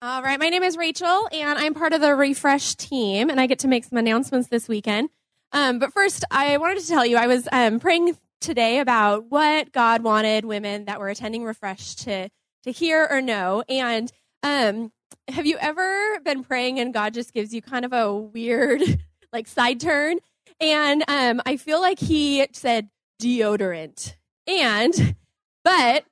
All 0.00 0.22
right, 0.22 0.38
my 0.38 0.48
name 0.48 0.62
is 0.62 0.76
Rachel, 0.76 1.28
and 1.32 1.58
I'm 1.58 1.74
part 1.74 1.92
of 1.92 2.00
the 2.00 2.14
Refresh 2.14 2.76
team, 2.76 3.30
and 3.30 3.40
I 3.40 3.48
get 3.48 3.58
to 3.60 3.68
make 3.68 3.84
some 3.84 3.98
announcements 3.98 4.46
this 4.46 4.68
weekend. 4.68 5.08
Um, 5.50 5.80
but 5.80 5.92
first, 5.92 6.24
I 6.30 6.56
wanted 6.58 6.78
to 6.78 6.86
tell 6.86 7.04
you 7.04 7.16
I 7.16 7.26
was 7.26 7.48
um, 7.50 7.80
praying 7.80 8.16
today 8.40 8.78
about 8.78 9.24
what 9.24 9.72
God 9.72 10.04
wanted 10.04 10.44
women 10.44 10.84
that 10.84 11.00
were 11.00 11.08
attending 11.08 11.42
Refresh 11.42 11.96
to 11.96 12.28
to 12.62 12.70
hear 12.70 13.08
or 13.10 13.20
know, 13.20 13.64
and 13.68 14.12
um, 14.44 14.92
have 15.26 15.46
you 15.46 15.58
ever 15.58 16.20
been 16.20 16.44
praying 16.44 16.78
and 16.78 16.94
God 16.94 17.12
just 17.12 17.34
gives 17.34 17.52
you 17.52 17.60
kind 17.60 17.84
of 17.84 17.92
a 17.92 18.14
weird 18.14 18.80
like 19.32 19.48
side 19.48 19.80
turn? 19.80 20.18
And 20.60 21.02
um, 21.08 21.42
I 21.44 21.56
feel 21.56 21.80
like 21.80 21.98
he 21.98 22.46
said 22.52 22.88
deodorant. 23.20 24.14
And 24.46 25.16
but 25.64 26.04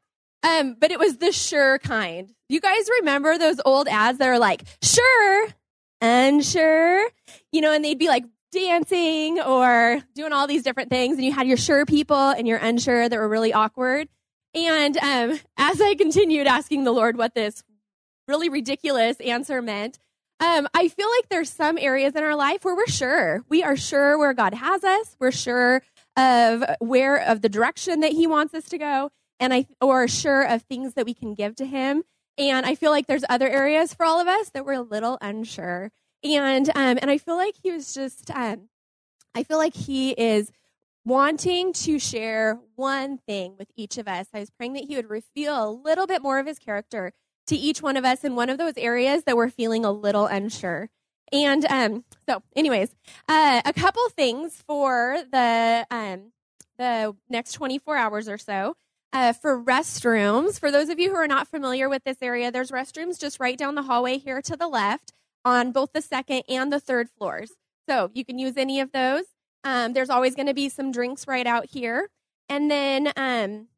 um, 0.43 0.75
but 0.77 0.91
it 0.91 0.99
was 0.99 1.19
the 1.19 1.31
sure 1.31 1.79
kind. 1.79 2.33
You 2.49 2.61
guys 2.61 2.89
remember 3.01 3.39
those 3.39 3.61
old 3.65 3.89
ads 3.89 4.19
that 4.19 4.29
are 4.29 4.39
like, 4.39 4.63
sure, 4.83 5.49
unsure, 6.01 7.09
you 7.53 7.61
know, 7.61 7.73
and 7.73 7.85
they'd 7.85 7.99
be 7.99 8.09
like 8.09 8.25
dancing 8.53 9.41
or 9.41 10.03
doing 10.15 10.33
all 10.33 10.47
these 10.47 10.63
different 10.63 10.91
things, 10.91 11.17
and 11.17 11.25
you 11.25 11.33
had 11.33 11.47
your 11.47 11.57
sure 11.57 11.85
people 11.85 12.31
and 12.31 12.47
your 12.47 12.59
unsure 12.59 13.09
that 13.09 13.19
were 13.19 13.29
really 13.29 13.53
awkward. 13.53 14.09
And 14.55 14.97
um, 14.99 15.39
as 15.57 15.81
I 15.81 15.95
continued 15.95 16.47
asking 16.47 16.85
the 16.85 16.93
Lord 16.93 17.17
what 17.17 17.35
this 17.35 17.63
really 18.29 18.49
ridiculous 18.49 19.19
answer 19.21 19.63
meant. 19.63 19.99
Um, 20.39 20.69
I 20.75 20.89
feel 20.89 21.09
like 21.17 21.29
there's 21.29 21.51
some 21.51 21.79
areas 21.79 22.15
in 22.15 22.23
our 22.23 22.37
life 22.37 22.65
where 22.65 22.77
we're 22.77 22.87
sure. 22.87 23.43
We 23.49 23.63
are 23.63 23.77
sure 23.77 24.19
where 24.19 24.35
God 24.35 24.55
has 24.55 24.85
us. 24.85 25.17
We're 25.19 25.33
sure 25.33 25.83
of 26.17 26.65
where 26.79 27.17
of 27.17 27.43
the 27.43 27.49
direction 27.49 28.01
that 28.01 28.13
He 28.13 28.27
wants 28.27 28.53
us 28.55 28.65
to 28.67 28.79
go, 28.79 29.11
and 29.41 29.55
I 29.55 29.67
or 29.81 30.09
sure 30.09 30.43
of 30.43 30.63
things 30.63 30.95
that 30.95 31.07
we 31.07 31.15
can 31.15 31.35
give 31.35 31.57
to 31.57 31.67
Him. 31.67 32.05
And 32.39 32.67
I 32.67 32.75
feel 32.75 32.91
like 32.91 33.07
there's 33.07 33.25
other 33.29 33.49
areas 33.49 33.95
for 33.95 34.05
all 34.05 34.21
of 34.21 34.29
us 34.29 34.51
that 34.51 34.65
we're 34.65 34.75
a 34.75 34.83
little 34.83 35.19
unsure. 35.21 35.91
And 36.23 36.69
um, 36.71 36.99
and 37.01 37.11
I 37.11 37.19
feel 37.19 37.37
like 37.37 37.55
He 37.63 37.71
was 37.73 37.95
just 37.95 38.31
um, 38.31 38.69
I 39.35 39.43
feel 39.43 39.59
like 39.59 39.75
He 39.75 40.11
is 40.11 40.51
wanting 41.05 41.73
to 41.73 41.99
share 41.99 42.59
one 42.75 43.19
thing 43.19 43.55
with 43.59 43.69
each 43.77 43.97
of 43.97 44.09
us. 44.09 44.27
I 44.35 44.41
was 44.41 44.51
praying 44.51 44.75
that 44.75 44.85
He 44.85 44.97
would 44.97 45.09
reveal 45.09 45.69
a 45.69 45.71
little 45.71 46.07
bit 46.07 46.23
more 46.23 46.39
of 46.39 46.47
His 46.47 46.59
character 46.59 47.13
to 47.47 47.57
each 47.57 47.81
one 47.81 47.97
of 47.97 48.05
us 48.05 48.25
in 48.25 48.35
one 48.35 48.51
of 48.51 48.59
those 48.59 48.77
areas 48.77 49.25
that 49.25 49.37
we're 49.37 49.51
feeling 49.51 49.85
a 49.85 49.93
little 49.93 50.27
unsure. 50.27 50.91
And 51.33 51.65
um, 51.67 52.05
so, 52.29 52.43
anyways, 52.55 52.95
uh, 53.29 53.63
a 53.65 53.73
couple 53.73 54.09
things 54.11 54.63
for 54.67 55.19
the 55.31 55.87
um, 55.91 56.33
the 56.79 57.17
next 57.29 57.53
24 57.53 57.97
hours 57.97 58.29
or 58.29 58.39
so. 58.39 58.77
Uh, 59.13 59.33
for 59.33 59.63
restrooms, 59.63 60.59
for 60.61 60.71
those 60.71 60.89
of 60.89 60.99
you 60.99 61.11
who 61.11 61.17
are 61.17 61.29
not 61.29 61.49
familiar 61.49 61.89
with 61.89 62.05
this 62.05 62.19
area, 62.21 62.51
there's 62.51 62.71
restrooms 62.71 63.19
just 63.19 63.41
right 63.41 63.57
down 63.57 63.75
the 63.75 63.83
hallway 63.83 64.19
here 64.19 64.43
to 64.43 64.57
the 64.57 64.69
left 64.69 65.13
on 65.45 65.73
both 65.73 65.93
the 65.93 66.03
second 66.03 66.43
and 66.49 66.73
the 66.73 66.81
third 66.81 67.09
floors. 67.09 67.53
So 67.89 68.11
you 68.15 68.25
can 68.25 68.39
use 68.39 68.57
any 68.57 68.81
of 68.81 68.93
those. 68.93 69.25
Um, 69.65 69.93
there's 69.93 70.11
always 70.11 70.35
going 70.35 70.49
to 70.49 70.55
be 70.55 70.69
some 70.69 70.93
drinks 70.93 71.27
right 71.27 71.47
out 71.47 71.67
here. 71.67 72.11
And 72.49 72.71
then 72.71 73.13
um, 73.17 73.69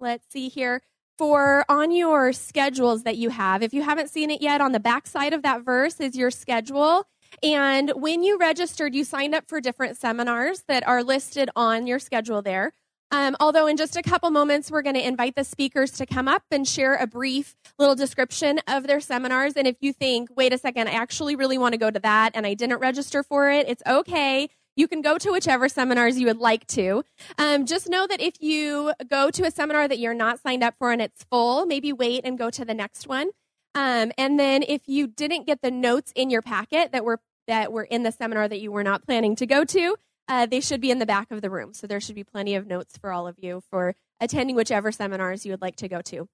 let's 0.00 0.26
see 0.30 0.48
here 0.48 0.82
for 1.16 1.64
on 1.68 1.90
your 1.90 2.32
schedules 2.32 3.02
that 3.02 3.16
you 3.16 3.30
have. 3.30 3.62
If 3.62 3.74
you 3.74 3.82
haven't 3.82 4.08
seen 4.08 4.30
it 4.30 4.40
yet, 4.40 4.60
on 4.60 4.72
the 4.72 4.80
back 4.80 5.06
side 5.06 5.32
of 5.32 5.42
that 5.42 5.64
verse 5.64 6.00
is 6.00 6.16
your 6.16 6.30
schedule. 6.30 7.04
And 7.42 7.90
when 7.94 8.22
you 8.22 8.38
registered, 8.38 8.94
you 8.94 9.04
signed 9.04 9.34
up 9.34 9.48
for 9.48 9.60
different 9.60 9.96
seminars 9.96 10.64
that 10.68 10.86
are 10.86 11.02
listed 11.02 11.50
on 11.54 11.86
your 11.86 11.98
schedule 11.98 12.40
there. 12.40 12.72
Um, 13.10 13.36
although, 13.40 13.66
in 13.66 13.76
just 13.76 13.96
a 13.96 14.02
couple 14.02 14.30
moments, 14.30 14.70
we're 14.70 14.82
going 14.82 14.94
to 14.94 15.06
invite 15.06 15.34
the 15.34 15.44
speakers 15.44 15.92
to 15.92 16.06
come 16.06 16.28
up 16.28 16.42
and 16.50 16.68
share 16.68 16.94
a 16.96 17.06
brief 17.06 17.56
little 17.78 17.94
description 17.94 18.60
of 18.66 18.86
their 18.86 19.00
seminars. 19.00 19.54
And 19.54 19.66
if 19.66 19.76
you 19.80 19.92
think, 19.92 20.28
wait 20.36 20.52
a 20.52 20.58
second, 20.58 20.88
I 20.88 20.92
actually 20.92 21.36
really 21.36 21.58
want 21.58 21.72
to 21.72 21.78
go 21.78 21.90
to 21.90 21.98
that 22.00 22.32
and 22.34 22.46
I 22.46 22.54
didn't 22.54 22.78
register 22.78 23.22
for 23.22 23.50
it, 23.50 23.68
it's 23.68 23.82
okay. 23.86 24.48
You 24.76 24.86
can 24.86 25.00
go 25.02 25.18
to 25.18 25.32
whichever 25.32 25.68
seminars 25.68 26.20
you 26.20 26.26
would 26.26 26.38
like 26.38 26.64
to. 26.68 27.02
Um, 27.36 27.66
just 27.66 27.88
know 27.88 28.06
that 28.06 28.20
if 28.20 28.40
you 28.40 28.92
go 29.10 29.28
to 29.30 29.44
a 29.44 29.50
seminar 29.50 29.88
that 29.88 29.98
you're 29.98 30.14
not 30.14 30.38
signed 30.40 30.62
up 30.62 30.74
for 30.78 30.92
and 30.92 31.02
it's 31.02 31.24
full, 31.24 31.66
maybe 31.66 31.92
wait 31.92 32.20
and 32.24 32.38
go 32.38 32.48
to 32.50 32.64
the 32.64 32.74
next 32.74 33.08
one. 33.08 33.30
Um, 33.74 34.12
and 34.16 34.38
then 34.38 34.62
if 34.62 34.82
you 34.86 35.08
didn't 35.08 35.46
get 35.46 35.62
the 35.62 35.70
notes 35.70 36.12
in 36.14 36.30
your 36.30 36.42
packet 36.42 36.92
that 36.92 37.04
were 37.04 37.20
that 37.48 37.72
were 37.72 37.82
in 37.82 38.02
the 38.02 38.12
seminar 38.12 38.46
that 38.46 38.60
you 38.60 38.70
were 38.70 38.84
not 38.84 39.04
planning 39.04 39.34
to 39.36 39.46
go 39.46 39.64
to, 39.64 39.96
uh, 40.28 40.46
they 40.46 40.60
should 40.60 40.80
be 40.80 40.90
in 40.90 40.98
the 40.98 41.06
back 41.06 41.30
of 41.30 41.42
the 41.42 41.50
room. 41.50 41.74
So 41.74 41.86
there 41.86 42.00
should 42.00 42.14
be 42.14 42.24
plenty 42.24 42.54
of 42.54 42.66
notes 42.66 42.96
for 42.98 43.12
all 43.12 43.26
of 43.26 43.36
you 43.38 43.62
for 43.70 43.94
attending 44.20 44.56
whichever 44.56 44.92
seminars 44.92 45.44
you 45.44 45.52
would 45.52 45.62
like 45.62 45.76
to 45.76 45.88
go 45.88 46.02
to. 46.02 46.28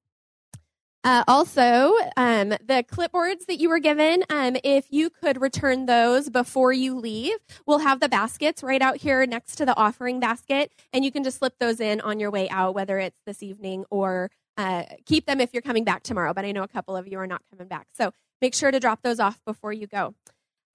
Uh, 1.04 1.22
also, 1.28 1.94
um, 2.16 2.48
the 2.48 2.82
clipboards 2.90 3.44
that 3.44 3.60
you 3.60 3.68
were 3.68 3.78
given, 3.78 4.24
um, 4.30 4.56
if 4.64 4.86
you 4.90 5.10
could 5.10 5.38
return 5.38 5.84
those 5.84 6.30
before 6.30 6.72
you 6.72 6.98
leave, 6.98 7.36
we'll 7.66 7.80
have 7.80 8.00
the 8.00 8.08
baskets 8.08 8.62
right 8.62 8.80
out 8.80 8.96
here 8.96 9.26
next 9.26 9.56
to 9.56 9.66
the 9.66 9.76
offering 9.76 10.18
basket, 10.18 10.72
and 10.94 11.04
you 11.04 11.12
can 11.12 11.22
just 11.22 11.40
slip 11.40 11.58
those 11.58 11.78
in 11.78 12.00
on 12.00 12.18
your 12.18 12.30
way 12.30 12.48
out, 12.48 12.74
whether 12.74 12.98
it's 12.98 13.20
this 13.26 13.42
evening 13.42 13.84
or 13.90 14.30
uh, 14.56 14.84
keep 15.04 15.26
them 15.26 15.42
if 15.42 15.52
you're 15.52 15.60
coming 15.60 15.84
back 15.84 16.02
tomorrow. 16.02 16.32
But 16.32 16.46
I 16.46 16.52
know 16.52 16.62
a 16.62 16.68
couple 16.68 16.96
of 16.96 17.06
you 17.06 17.18
are 17.18 17.26
not 17.26 17.42
coming 17.50 17.68
back. 17.68 17.88
So 17.92 18.14
make 18.40 18.54
sure 18.54 18.70
to 18.70 18.80
drop 18.80 19.02
those 19.02 19.20
off 19.20 19.38
before 19.44 19.74
you 19.74 19.86
go. 19.86 20.14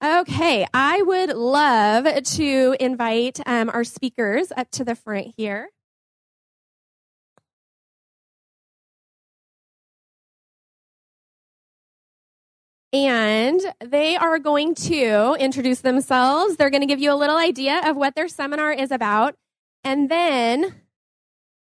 Okay, 0.02 0.66
I 0.72 1.02
would 1.02 1.36
love 1.36 2.06
to 2.24 2.76
invite 2.80 3.38
um, 3.44 3.68
our 3.68 3.84
speakers 3.84 4.50
up 4.56 4.70
to 4.72 4.84
the 4.84 4.94
front 4.94 5.34
here. 5.36 5.70
and 12.92 13.60
they 13.80 14.16
are 14.16 14.38
going 14.38 14.74
to 14.74 15.36
introduce 15.38 15.80
themselves. 15.80 16.56
They're 16.56 16.70
going 16.70 16.80
to 16.80 16.86
give 16.86 16.98
you 16.98 17.12
a 17.12 17.14
little 17.14 17.36
idea 17.36 17.80
of 17.84 17.96
what 17.96 18.14
their 18.14 18.26
seminar 18.26 18.72
is 18.72 18.90
about, 18.90 19.36
and 19.84 20.10
then 20.10 20.74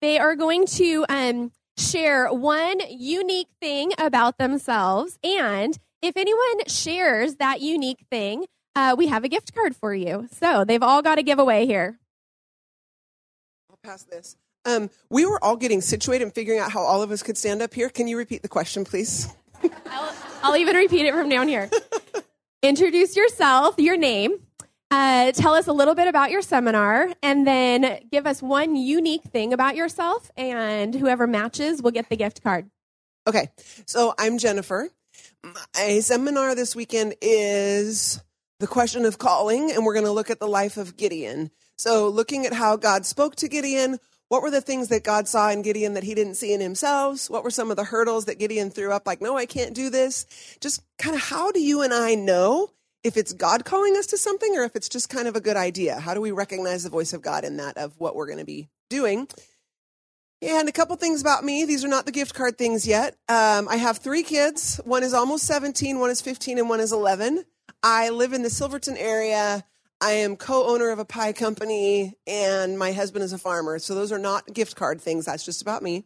they 0.01 0.19
are 0.19 0.35
going 0.35 0.65
to 0.67 1.05
um, 1.07 1.51
share 1.77 2.27
one 2.33 2.79
unique 2.89 3.47
thing 3.61 3.91
about 3.97 4.37
themselves. 4.37 5.17
And 5.23 5.77
if 6.05 6.15
anyone 6.17 6.65
shares 6.67 7.35
that 7.35 7.61
unique 7.61 8.05
thing, 8.11 8.45
uh, 8.75 8.95
we 8.97 9.07
have 9.07 9.23
a 9.23 9.29
gift 9.29 9.55
card 9.55 9.75
for 9.75 9.93
you. 9.93 10.27
So 10.31 10.63
they've 10.63 10.83
all 10.83 11.01
got 11.01 11.17
a 11.17 11.23
giveaway 11.23 11.65
here. 11.65 11.97
I'll 13.69 13.79
pass 13.83 14.03
this. 14.03 14.37
Um, 14.65 14.89
we 15.09 15.25
were 15.25 15.43
all 15.43 15.55
getting 15.55 15.81
situated 15.81 16.23
and 16.23 16.33
figuring 16.33 16.59
out 16.59 16.71
how 16.71 16.81
all 16.81 17.01
of 17.01 17.11
us 17.11 17.23
could 17.23 17.37
stand 17.37 17.61
up 17.61 17.73
here. 17.73 17.89
Can 17.89 18.07
you 18.07 18.17
repeat 18.17 18.41
the 18.41 18.47
question, 18.47 18.85
please? 18.85 19.27
I'll, 19.87 20.13
I'll 20.43 20.57
even 20.57 20.75
repeat 20.75 21.05
it 21.05 21.13
from 21.13 21.29
down 21.29 21.47
here. 21.47 21.69
Introduce 22.61 23.15
yourself, 23.15 23.75
your 23.77 23.97
name, 23.97 24.39
uh, 24.91 25.31
tell 25.31 25.53
us 25.53 25.67
a 25.67 25.73
little 25.73 25.95
bit 25.95 26.07
about 26.07 26.31
your 26.31 26.41
seminar, 26.41 27.11
and 27.21 27.45
then 27.45 27.99
give 28.11 28.25
us 28.25 28.41
one 28.41 28.75
unique 28.75 29.23
thing 29.23 29.53
about 29.53 29.75
yourself, 29.75 30.31
and 30.37 30.93
whoever 30.93 31.27
matches 31.27 31.81
will 31.81 31.91
get 31.91 32.09
the 32.09 32.15
gift 32.15 32.43
card. 32.43 32.69
Okay, 33.27 33.49
so 33.85 34.13
I'm 34.17 34.37
Jennifer. 34.37 34.89
My 35.45 35.99
seminar 35.99 36.55
this 36.55 36.75
weekend 36.75 37.13
is 37.21 38.19
the 38.59 38.65
question 38.65 39.05
of 39.05 39.19
calling, 39.19 39.71
and 39.71 39.85
we're 39.85 39.93
going 39.93 40.05
to 40.05 40.11
look 40.11 40.31
at 40.31 40.39
the 40.39 40.47
life 40.47 40.75
of 40.75 40.97
Gideon. 40.97 41.51
So, 41.77 42.07
looking 42.07 42.47
at 42.47 42.53
how 42.53 42.77
God 42.77 43.05
spoke 43.05 43.35
to 43.35 43.47
Gideon, 43.47 43.99
what 44.27 44.41
were 44.41 44.49
the 44.49 44.61
things 44.61 44.87
that 44.87 45.03
God 45.03 45.27
saw 45.27 45.51
in 45.51 45.61
Gideon 45.61 45.93
that 45.93 46.03
he 46.03 46.15
didn't 46.15 46.33
see 46.33 46.51
in 46.51 46.61
himself? 46.61 47.29
What 47.29 47.43
were 47.43 47.51
some 47.51 47.69
of 47.69 47.77
the 47.77 47.83
hurdles 47.83 48.25
that 48.25 48.39
Gideon 48.39 48.71
threw 48.71 48.91
up, 48.91 49.05
like, 49.05 49.21
no, 49.21 49.37
I 49.37 49.45
can't 49.45 49.75
do 49.75 49.91
this? 49.91 50.25
Just 50.61 50.81
kind 50.97 51.15
of 51.15 51.21
how 51.21 51.51
do 51.51 51.61
you 51.61 51.83
and 51.83 51.93
I 51.93 52.15
know 52.15 52.71
if 53.03 53.15
it's 53.15 53.33
God 53.33 53.65
calling 53.65 53.95
us 53.97 54.07
to 54.07 54.17
something 54.17 54.57
or 54.57 54.63
if 54.63 54.75
it's 54.75 54.89
just 54.89 55.09
kind 55.09 55.27
of 55.27 55.35
a 55.35 55.41
good 55.41 55.57
idea? 55.57 55.99
How 55.99 56.15
do 56.15 56.21
we 56.21 56.31
recognize 56.31 56.83
the 56.83 56.89
voice 56.89 57.13
of 57.13 57.21
God 57.21 57.43
in 57.43 57.57
that 57.57 57.77
of 57.77 57.93
what 57.99 58.15
we're 58.15 58.25
going 58.25 58.39
to 58.39 58.45
be 58.45 58.67
doing? 58.89 59.27
And 60.45 60.69
a 60.69 60.71
couple 60.71 60.95
things 60.95 61.21
about 61.21 61.43
me. 61.43 61.65
These 61.65 61.83
are 61.83 61.87
not 61.87 62.05
the 62.05 62.11
gift 62.11 62.35
card 62.35 62.55
things 62.55 62.85
yet. 62.87 63.15
Um, 63.27 63.67
I 63.67 63.77
have 63.77 63.97
three 63.97 64.21
kids. 64.21 64.79
One 64.85 65.01
is 65.01 65.11
almost 65.11 65.45
17, 65.47 65.97
one 65.97 66.11
is 66.11 66.21
15, 66.21 66.59
and 66.59 66.69
one 66.69 66.79
is 66.79 66.91
11. 66.91 67.45
I 67.81 68.09
live 68.09 68.31
in 68.31 68.43
the 68.43 68.51
Silverton 68.51 68.95
area. 68.95 69.65
I 69.99 70.11
am 70.11 70.35
co 70.35 70.67
owner 70.67 70.91
of 70.91 70.99
a 70.99 71.05
pie 71.05 71.33
company, 71.33 72.13
and 72.27 72.77
my 72.77 72.91
husband 72.91 73.23
is 73.23 73.33
a 73.33 73.39
farmer. 73.39 73.79
So 73.79 73.95
those 73.95 74.11
are 74.11 74.19
not 74.19 74.53
gift 74.53 74.75
card 74.75 75.01
things. 75.01 75.25
That's 75.25 75.43
just 75.43 75.63
about 75.63 75.81
me. 75.81 76.05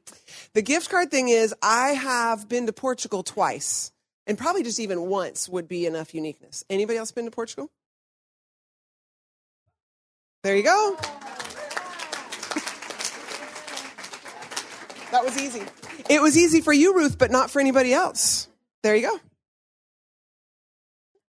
The 0.53 0.61
gift 0.61 0.89
card 0.89 1.11
thing 1.11 1.27
is 1.27 1.53
I 1.61 1.89
have 1.89 2.47
been 2.47 2.65
to 2.67 2.71
Portugal 2.71 3.23
twice, 3.23 3.91
and 4.25 4.37
probably 4.37 4.63
just 4.63 4.79
even 4.79 5.01
once 5.01 5.49
would 5.49 5.67
be 5.67 5.85
enough 5.85 6.15
uniqueness. 6.15 6.63
Anybody 6.69 6.97
else 6.97 7.11
been 7.11 7.25
to 7.25 7.31
Portugal? 7.31 7.69
There 10.43 10.55
you 10.55 10.63
go. 10.63 10.97
That 15.11 15.23
was 15.23 15.37
easy. 15.41 15.63
It 16.09 16.21
was 16.21 16.37
easy 16.37 16.61
for 16.61 16.73
you, 16.73 16.95
Ruth, 16.95 17.17
but 17.17 17.31
not 17.31 17.49
for 17.51 17.59
anybody 17.59 17.93
else. 17.93 18.47
There 18.83 18.95
you 18.95 19.03
go. 19.03 19.19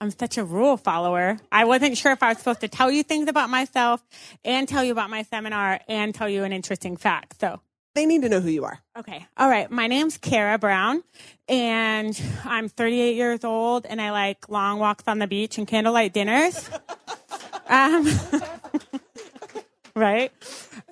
I'm 0.01 0.11
such 0.11 0.39
a 0.39 0.45
rule 0.45 0.79
follower. 0.79 1.39
I 1.53 1.65
wasn't 1.67 1.99
sure 1.99 2.13
if 2.13 2.23
I 2.23 2.31
was 2.31 2.39
supposed 2.39 2.61
to 2.61 2.69
tell 2.69 2.91
you 2.91 3.03
things 3.03 3.29
about 3.29 3.51
myself 3.51 4.03
and 4.45 4.67
tell 4.67 4.83
you 4.83 4.93
about 4.93 5.11
my 5.11 5.23
seminar 5.25 5.81
and 5.89 6.15
tell 6.15 6.29
you 6.29 6.45
an 6.45 6.53
interesting 6.53 6.97
fact. 6.97 7.39
So 7.39 7.61
they 7.95 8.07
need 8.07 8.23
to 8.23 8.31
know 8.31 8.41
who 8.41 8.49
you 8.49 8.65
are. 8.65 8.79
Okay. 8.97 9.27
All 9.37 9.49
right. 9.49 9.71
My 9.71 9.89
name's 9.89 10.17
Kara 10.17 10.59
Brown 10.59 11.03
and 11.49 12.19
I'm 12.45 12.71
38 12.71 13.15
years 13.15 13.45
old 13.45 13.85
and 13.85 14.01
I 14.01 14.11
like 14.11 14.49
long 14.49 14.79
walks 14.79 15.05
on 15.07 15.19
the 15.19 15.27
beach 15.27 15.59
and 15.59 15.69
candlelight 15.69 16.15
dinners. 16.15 16.71
um, 17.69 18.09
right. 19.95 20.33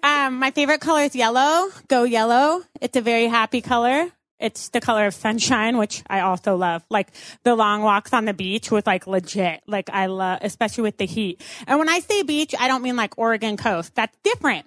Um, 0.08 0.38
my 0.38 0.52
favorite 0.52 0.80
color 0.80 1.02
is 1.02 1.14
yellow. 1.14 1.68
Go 1.88 2.04
yellow. 2.04 2.62
It's 2.80 2.96
a 2.96 3.02
very 3.02 3.26
happy 3.26 3.60
color. 3.60 4.06
It's 4.40 4.70
the 4.70 4.80
color 4.80 5.04
of 5.06 5.12
sunshine, 5.12 5.76
which 5.76 6.02
I 6.08 6.20
also 6.20 6.56
love. 6.56 6.82
Like 6.88 7.08
the 7.44 7.54
long 7.54 7.82
walks 7.82 8.14
on 8.14 8.24
the 8.24 8.32
beach 8.32 8.70
with 8.70 8.86
like 8.86 9.06
legit. 9.06 9.60
Like 9.66 9.90
I 9.90 10.06
love, 10.06 10.38
especially 10.40 10.84
with 10.84 10.96
the 10.96 11.04
heat. 11.04 11.42
And 11.66 11.78
when 11.78 11.90
I 11.90 12.00
say 12.00 12.22
beach, 12.22 12.54
I 12.58 12.68
don't 12.68 12.82
mean 12.82 12.96
like 12.96 13.18
Oregon 13.18 13.58
coast. 13.58 13.94
That's 13.96 14.16
different. 14.24 14.64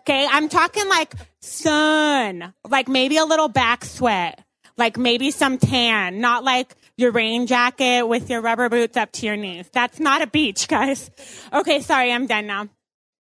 Okay. 0.00 0.28
I'm 0.30 0.48
talking 0.48 0.88
like 0.88 1.12
sun, 1.40 2.54
like 2.68 2.86
maybe 2.86 3.16
a 3.16 3.24
little 3.24 3.48
back 3.48 3.84
sweat, 3.84 4.44
like 4.76 4.96
maybe 4.96 5.32
some 5.32 5.58
tan, 5.58 6.20
not 6.20 6.44
like 6.44 6.76
your 6.96 7.10
rain 7.10 7.48
jacket 7.48 8.06
with 8.06 8.30
your 8.30 8.42
rubber 8.42 8.68
boots 8.68 8.96
up 8.96 9.10
to 9.12 9.26
your 9.26 9.36
knees. 9.36 9.68
That's 9.72 9.98
not 9.98 10.22
a 10.22 10.28
beach, 10.28 10.68
guys. 10.76 11.10
Okay. 11.52 11.80
Sorry. 11.80 12.12
I'm 12.12 12.28
done 12.28 12.46
now. 12.46 12.68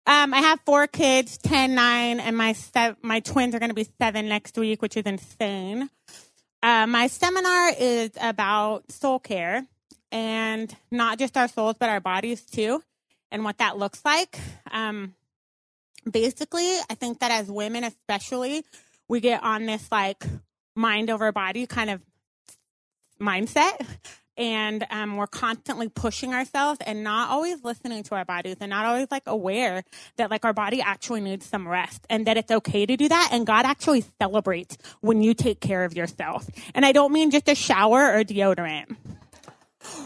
Um, 0.04 0.35
I 0.35 0.38
have 0.38 0.61
four 0.66 0.87
kids, 0.88 1.38
10, 1.38 1.75
9, 1.75 2.21
and 2.21 2.37
my, 2.37 2.54
se- 2.54 2.97
my 3.02 3.21
twins 3.21 3.54
are 3.54 3.61
going 3.61 3.71
to 3.71 3.75
be 3.75 3.87
seven 4.00 4.28
next 4.28 4.59
week, 4.59 4.83
which 4.83 4.96
is 4.96 5.05
insane. 5.05 5.88
Uh, 6.62 6.87
my 6.87 7.07
seminar 7.07 7.72
is 7.79 8.11
about 8.20 8.90
soul 8.90 9.18
care 9.20 9.64
and 10.11 10.74
not 10.90 11.18
just 11.18 11.37
our 11.37 11.48
souls, 11.48 11.77
but 11.79 11.88
our 11.88 12.00
bodies 12.00 12.42
too, 12.42 12.83
and 13.31 13.44
what 13.44 13.59
that 13.59 13.79
looks 13.79 14.05
like. 14.05 14.38
Um, 14.70 15.14
basically, 16.11 16.77
I 16.90 16.94
think 16.94 17.20
that 17.20 17.31
as 17.31 17.48
women, 17.48 17.85
especially, 17.85 18.64
we 19.09 19.20
get 19.20 19.42
on 19.42 19.66
this 19.66 19.90
like 19.90 20.24
mind 20.74 21.11
over 21.11 21.31
body 21.33 21.66
kind 21.66 21.90
of 21.90 22.00
mindset 23.20 23.87
and 24.37 24.87
um, 24.90 25.16
we're 25.16 25.27
constantly 25.27 25.88
pushing 25.88 26.33
ourselves 26.33 26.81
and 26.87 27.05
not 27.05 27.31
always 27.31 27.62
listening 27.64 28.03
to 28.05 28.14
our 28.14 28.25
bodies 28.25 28.57
and 28.61 28.71
not 28.71 28.85
always 28.85 29.09
like 29.11 29.25
aware 29.27 29.85
that 30.16 30.31
like 30.31 30.45
our 30.45 30.53
body 30.53 30.81
actually 30.81 31.21
needs 31.21 31.45
some 31.45 31.68
rest 31.68 32.07
and 32.09 32.27
that 32.27 32.37
it's 32.37 32.51
okay 32.51 32.87
to 32.87 32.97
do 32.97 33.09
that 33.09 33.31
and 33.33 33.47
god 33.47 33.64
actually 33.66 34.05
celebrates 34.21 34.79
when 35.01 35.23
you 35.23 35.35
take 35.35 35.61
care 35.61 35.85
of 35.85 35.95
yourself 35.95 36.49
and 36.75 36.87
i 36.87 36.92
don't 36.92 37.12
mean 37.12 37.31
just 37.31 37.49
a 37.49 37.55
shower 37.55 38.12
or 38.14 38.25
deodorant 38.25 38.97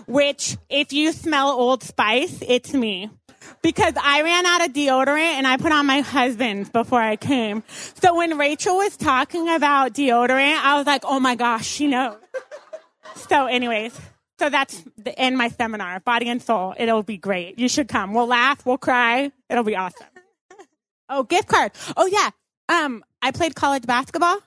which 0.07 0.57
if 0.69 0.93
you 0.93 1.13
smell 1.13 1.51
old 1.51 1.83
spice 1.83 2.43
it's 2.47 2.73
me 2.73 3.11
because 3.63 3.95
I 4.01 4.23
ran 4.23 4.47
out 4.47 4.67
of 4.67 4.73
deodorant 4.73 5.19
and 5.19 5.47
I 5.47 5.57
put 5.57 5.73
on 5.73 5.87
my 5.87 6.01
husband's 6.01 6.69
before 6.69 7.01
I 7.01 7.17
came. 7.17 7.63
So 8.01 8.17
when 8.17 8.39
Rachel 8.39 8.77
was 8.77 8.97
talking 8.97 9.49
about 9.49 9.93
deodorant, 9.93 10.57
I 10.57 10.77
was 10.79 10.87
like, 10.87 11.03
oh 11.05 11.21
my 11.21 11.35
gosh, 11.35 11.67
she 11.67 11.87
knows. 11.87 12.17
So 13.29 13.47
anyways, 13.47 13.99
so 14.39 14.51
that's 14.51 14.85
the 14.99 15.19
end 15.19 15.37
my 15.39 15.49
seminar, 15.49 16.01
body 16.01 16.29
and 16.29 16.43
soul. 16.43 16.75
It'll 16.79 17.03
be 17.03 17.17
great. 17.17 17.59
You 17.59 17.69
should 17.69 17.89
come. 17.89 18.13
We'll 18.15 18.27
laugh. 18.27 18.65
We'll 18.67 18.79
cry. 18.79 19.33
It'll 19.49 19.65
be 19.65 19.77
awesome. 19.77 20.07
Oh, 21.09 21.23
gift 21.23 21.47
card. 21.47 21.71
Oh 21.97 22.07
yeah. 22.07 22.31
Um, 22.69 23.05
I 23.23 23.31
played 23.31 23.55
college 23.55 23.87
basketball. 23.87 24.39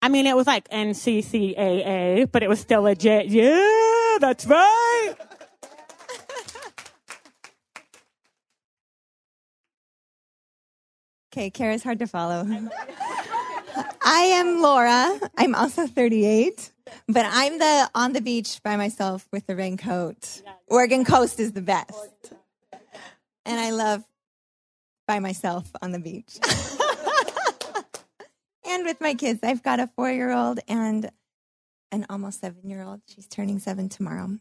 I 0.00 0.08
mean, 0.08 0.28
it 0.28 0.36
was 0.36 0.46
like 0.46 0.68
NCCAA, 0.68 2.30
but 2.30 2.44
it 2.44 2.48
was 2.48 2.60
still 2.60 2.82
legit. 2.82 3.26
Yeah, 3.26 4.18
that's 4.20 4.46
right. 4.46 5.14
Okay, 11.30 11.50
Kara's 11.50 11.84
hard 11.84 11.98
to 11.98 12.06
follow. 12.06 12.44
I 14.02 14.20
am 14.32 14.62
Laura. 14.62 15.20
I'm 15.36 15.54
also 15.54 15.86
38, 15.86 16.72
but 17.08 17.26
I'm 17.28 17.58
the 17.58 17.90
on 17.94 18.12
the 18.12 18.20
beach 18.20 18.60
by 18.62 18.76
myself 18.76 19.26
with 19.32 19.46
the 19.46 19.56
raincoat. 19.56 20.42
Oregon 20.66 21.04
coast 21.04 21.40
is 21.40 21.52
the 21.52 21.62
best. 21.62 22.32
And 23.44 23.58
I 23.58 23.70
love 23.70 24.04
by 25.06 25.18
myself 25.20 25.70
on 25.80 25.92
the 25.92 25.98
beach. 25.98 26.38
and 28.66 28.84
with 28.84 29.00
my 29.00 29.14
kids. 29.14 29.40
I've 29.42 29.62
got 29.62 29.80
a 29.80 29.86
four 29.86 30.10
year 30.10 30.32
old 30.32 30.60
and 30.68 31.10
an 31.90 32.06
almost 32.10 32.40
seven 32.40 32.68
year 32.68 32.82
old. 32.82 33.00
She's 33.06 33.26
turning 33.26 33.58
seven 33.58 33.88
tomorrow. 33.88 34.38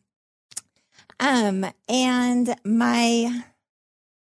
Um, 1.19 1.65
and 1.87 2.55
my 2.63 3.43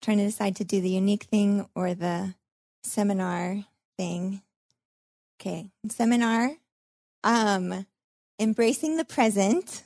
trying 0.03 0.19
to 0.19 0.25
decide 0.25 0.57
to 0.57 0.65
do 0.65 0.81
the 0.81 0.91
unique 0.91 1.25
thing 1.25 1.69
or 1.75 1.95
the 1.95 2.35
seminar 2.85 3.65
thing. 3.97 4.43
Okay, 5.41 5.71
seminar. 5.89 6.51
Um, 7.25 7.87
embracing 8.39 8.97
the 8.97 9.05
present, 9.05 9.85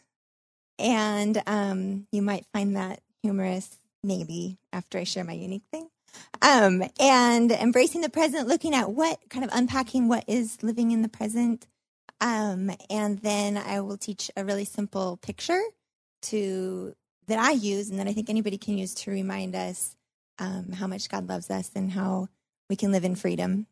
and 0.78 1.42
um, 1.46 2.06
you 2.12 2.22
might 2.22 2.46
find 2.52 2.76
that 2.76 3.00
humorous, 3.22 3.76
maybe 4.02 4.58
after 4.72 4.98
I 4.98 5.04
share 5.04 5.24
my 5.24 5.32
unique 5.32 5.64
thing. 5.70 5.88
Um, 6.42 6.82
and 6.98 7.52
embracing 7.52 8.00
the 8.00 8.08
present, 8.08 8.48
looking 8.48 8.74
at 8.74 8.90
what 8.90 9.18
kind 9.28 9.44
of 9.44 9.50
unpacking 9.52 10.08
what 10.08 10.24
is 10.26 10.62
living 10.62 10.90
in 10.90 11.02
the 11.02 11.08
present. 11.08 11.66
Um, 12.20 12.72
and 12.88 13.18
then 13.20 13.56
I 13.56 13.80
will 13.80 13.96
teach 13.96 14.30
a 14.36 14.44
really 14.44 14.64
simple 14.64 15.18
picture 15.18 15.60
to 16.22 16.94
that 17.28 17.38
I 17.38 17.52
use 17.52 17.90
and 17.90 17.98
that 17.98 18.08
I 18.08 18.12
think 18.12 18.28
anybody 18.28 18.58
can 18.58 18.76
use 18.76 18.94
to 18.94 19.10
remind 19.10 19.54
us 19.54 19.96
um, 20.38 20.72
how 20.72 20.86
much 20.86 21.08
God 21.08 21.28
loves 21.28 21.50
us 21.50 21.70
and 21.74 21.92
how 21.92 22.28
we 22.68 22.76
can 22.76 22.92
live 22.92 23.04
in 23.04 23.14
freedom 23.14 23.66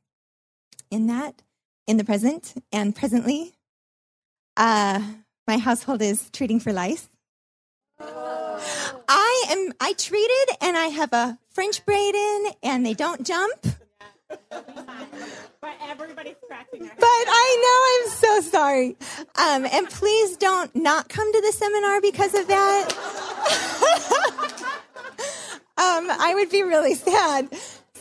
in 0.91 1.07
that, 1.09 1.43
in 1.87 1.97
the 1.97 2.05
present 2.05 2.55
and 2.73 2.95
presently. 2.95 3.55
Uh, 4.59 5.01
my 5.47 5.57
household 5.57 6.03
is 6.03 6.29
treating 6.31 6.59
for 6.59 6.73
lice. 6.73 7.09
I 8.01 9.45
am. 9.51 9.73
I 9.81 9.93
treated, 9.93 10.57
and 10.61 10.77
I 10.77 10.89
have 10.89 11.13
a 11.13 11.39
French 11.51 11.87
braid 11.87 12.15
in, 12.15 12.47
and 12.65 12.85
they 12.85 12.95
don't 12.95 13.25
jump. 13.25 13.55
But 15.61 15.75
everybody's 15.89 16.37
cracking 16.47 16.83
But 16.83 17.05
I 17.05 17.57
know 17.63 17.79
I'm 17.91 18.43
so 18.43 18.51
sorry. 18.51 18.97
Um, 19.37 19.65
and 19.73 19.89
please 19.89 20.37
don't 20.37 20.75
not 20.75 21.09
come 21.09 21.33
to 21.33 21.41
the 21.41 21.53
seminar 21.53 22.01
because 22.01 22.35
of 22.35 22.47
that. 22.49 22.89
um, 25.77 26.11
I 26.11 26.33
would 26.35 26.51
be 26.51 26.63
really 26.63 26.95
sad. 26.95 27.49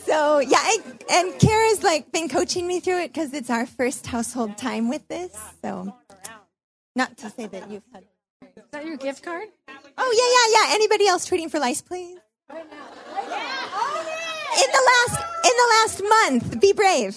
So 0.06 0.40
yeah, 0.40 0.58
I, 0.60 0.78
and 1.12 1.40
Kara's 1.40 1.84
like 1.84 2.12
been 2.12 2.30
coaching 2.30 2.68
me 2.68 2.80
through 2.80 3.02
it 3.02 3.14
because 3.14 3.34
it's 3.34 3.50
our 3.50 3.66
first 3.66 4.08
household 4.08 4.58
time 4.58 4.90
with 4.90 5.08
this. 5.08 5.36
So 5.62 5.96
not 6.98 7.16
to 7.20 7.30
say 7.30 7.46
that 7.46 7.70
you've 7.70 7.84
had. 7.94 8.04
Is 8.58 8.64
that 8.72 8.84
your 8.86 8.98
gift 8.98 9.24
card? 9.24 9.48
Oh 9.98 10.12
yeah, 10.20 10.30
yeah, 10.36 10.48
yeah. 10.58 10.76
Anybody 10.76 11.08
else 11.08 11.26
treating 11.26 11.48
for 11.48 11.60
lice, 11.60 11.82
please? 11.82 12.18
In 12.50 12.58
the 14.78 14.84
last 14.92 15.18
in 15.46 15.54
the 15.62 15.68
last 15.76 16.02
month. 16.10 16.60
Be 16.60 16.74
brave. 16.74 17.16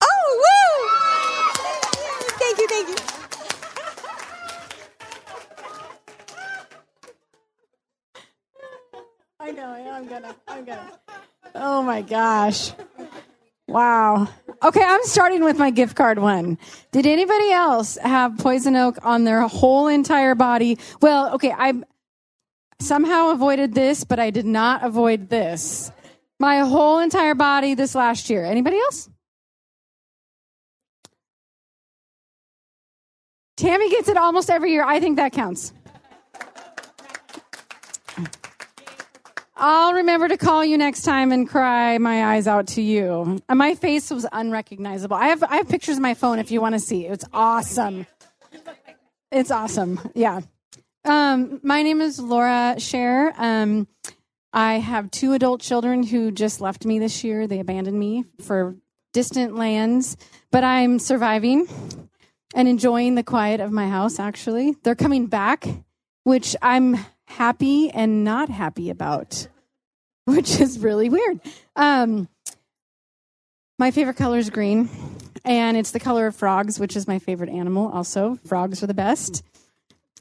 Oh, 0.00 0.40
woo! 0.44 0.88
Thank 2.38 2.58
you, 2.58 2.68
thank 2.68 2.88
you. 2.88 2.96
I 9.40 9.50
know. 9.50 9.72
I'm 9.72 10.06
gonna. 10.06 10.36
I'm 10.46 10.64
gonna. 10.64 10.92
Oh 11.54 11.82
my 11.82 12.02
gosh. 12.02 12.72
Wow. 13.74 14.28
Okay, 14.62 14.84
I'm 14.84 15.02
starting 15.02 15.42
with 15.42 15.58
my 15.58 15.72
gift 15.72 15.96
card 15.96 16.20
one. 16.20 16.58
Did 16.92 17.06
anybody 17.06 17.50
else 17.50 17.96
have 17.96 18.38
poison 18.38 18.76
oak 18.76 18.98
on 19.02 19.24
their 19.24 19.40
whole 19.48 19.88
entire 19.88 20.36
body? 20.36 20.78
Well, 21.02 21.34
okay, 21.34 21.50
I 21.50 21.72
somehow 22.78 23.32
avoided 23.32 23.74
this, 23.74 24.04
but 24.04 24.20
I 24.20 24.30
did 24.30 24.46
not 24.46 24.84
avoid 24.84 25.28
this. 25.28 25.90
My 26.38 26.58
whole 26.58 27.00
entire 27.00 27.34
body 27.34 27.74
this 27.74 27.96
last 27.96 28.30
year. 28.30 28.44
Anybody 28.44 28.78
else? 28.78 29.10
Tammy 33.56 33.90
gets 33.90 34.08
it 34.08 34.16
almost 34.16 34.50
every 34.50 34.70
year. 34.70 34.84
I 34.84 35.00
think 35.00 35.16
that 35.16 35.32
counts. 35.32 35.72
I'll 39.66 39.94
remember 39.94 40.28
to 40.28 40.36
call 40.36 40.62
you 40.62 40.76
next 40.76 41.04
time 41.04 41.32
and 41.32 41.48
cry 41.48 41.96
my 41.96 42.34
eyes 42.34 42.46
out 42.46 42.66
to 42.66 42.82
you. 42.82 43.40
And 43.48 43.58
my 43.58 43.74
face 43.74 44.10
was 44.10 44.26
unrecognizable. 44.30 45.16
I 45.16 45.28
have 45.28 45.42
I 45.42 45.56
have 45.56 45.70
pictures 45.70 45.96
of 45.96 46.02
my 46.02 46.12
phone 46.12 46.38
if 46.38 46.50
you 46.50 46.60
want 46.60 46.74
to 46.74 46.78
see. 46.78 47.06
It's 47.06 47.24
awesome. 47.32 48.06
It's 49.32 49.50
awesome. 49.50 50.00
Yeah. 50.14 50.42
Um, 51.06 51.60
my 51.62 51.82
name 51.82 52.02
is 52.02 52.20
Laura 52.20 52.74
Scher. 52.76 53.32
Um, 53.38 53.88
I 54.52 54.74
have 54.74 55.10
two 55.10 55.32
adult 55.32 55.62
children 55.62 56.02
who 56.02 56.30
just 56.30 56.60
left 56.60 56.84
me 56.84 56.98
this 56.98 57.24
year. 57.24 57.46
They 57.46 57.58
abandoned 57.58 57.98
me 57.98 58.24
for 58.42 58.76
distant 59.14 59.56
lands, 59.56 60.18
but 60.50 60.62
I'm 60.62 60.98
surviving 60.98 61.68
and 62.54 62.68
enjoying 62.68 63.14
the 63.14 63.22
quiet 63.22 63.60
of 63.60 63.72
my 63.72 63.88
house, 63.88 64.18
actually. 64.18 64.76
They're 64.82 64.94
coming 64.94 65.24
back, 65.24 65.66
which 66.24 66.54
I'm 66.60 66.98
happy 67.26 67.90
and 67.90 68.24
not 68.24 68.50
happy 68.50 68.90
about, 68.90 69.48
which 70.26 70.60
is 70.60 70.78
really 70.78 71.10
weird. 71.10 71.40
Um, 71.76 72.28
my 73.78 73.90
favorite 73.90 74.16
color 74.16 74.38
is 74.38 74.50
green, 74.50 74.88
and 75.44 75.76
it's 75.76 75.90
the 75.90 76.00
color 76.00 76.26
of 76.26 76.36
frogs, 76.36 76.80
which 76.80 76.96
is 76.96 77.06
my 77.06 77.18
favorite 77.18 77.50
animal. 77.50 77.90
Also, 77.90 78.38
frogs 78.46 78.82
are 78.82 78.86
the 78.86 78.94
best. 78.94 79.42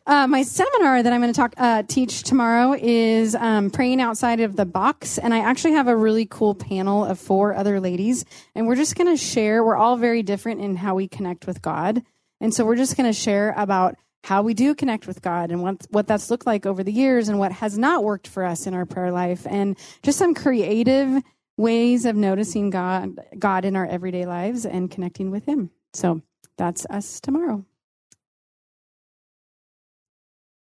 Uh, 0.05 0.27
my 0.27 0.43
seminar 0.43 1.01
that 1.01 1.13
I'm 1.13 1.21
going 1.21 1.31
to 1.31 1.37
talk 1.37 1.53
uh, 1.55 1.83
teach 1.83 2.23
tomorrow 2.23 2.75
is 2.77 3.35
um, 3.35 3.69
praying 3.69 4.01
outside 4.01 4.41
of 4.41 4.57
the 4.57 4.65
box, 4.65 5.17
and 5.17 5.33
I 5.33 5.39
actually 5.39 5.73
have 5.73 5.87
a 5.87 5.95
really 5.95 6.25
cool 6.25 6.53
panel 6.55 7.05
of 7.05 7.17
four 7.17 7.53
other 7.53 7.79
ladies, 7.79 8.25
and 8.53 8.67
we're 8.67 8.75
just 8.75 8.97
going 8.97 9.15
to 9.15 9.15
share. 9.15 9.63
We're 9.63 9.77
all 9.77 9.95
very 9.95 10.21
different 10.21 10.59
in 10.59 10.75
how 10.75 10.95
we 10.95 11.07
connect 11.07 11.47
with 11.47 11.61
God, 11.61 12.03
and 12.41 12.53
so 12.53 12.65
we're 12.65 12.75
just 12.75 12.97
going 12.97 13.09
to 13.09 13.17
share 13.17 13.53
about 13.55 13.95
how 14.23 14.41
we 14.41 14.53
do 14.53 14.73
connect 14.73 15.05
with 15.05 15.21
God 15.21 15.51
and 15.51 15.62
what 15.62 15.86
what 15.89 16.07
that's 16.07 16.31
looked 16.31 16.45
like 16.45 16.65
over 16.65 16.83
the 16.83 16.93
years, 16.93 17.29
and 17.29 17.39
what 17.39 17.51
has 17.51 17.77
not 17.77 18.03
worked 18.03 18.27
for 18.27 18.43
us 18.43 18.65
in 18.65 18.73
our 18.73 18.86
prayer 18.86 19.12
life, 19.12 19.45
and 19.49 19.77
just 20.01 20.17
some 20.17 20.33
creative 20.33 21.21
ways 21.57 22.05
of 22.05 22.15
noticing 22.15 22.69
God 22.69 23.19
God 23.38 23.65
in 23.65 23.75
our 23.75 23.86
everyday 23.86 24.25
lives 24.25 24.65
and 24.65 24.89
connecting 24.89 25.29
with 25.29 25.45
Him. 25.45 25.69
So 25.93 26.21
that's 26.57 26.86
us 26.89 27.19
tomorrow. 27.19 27.65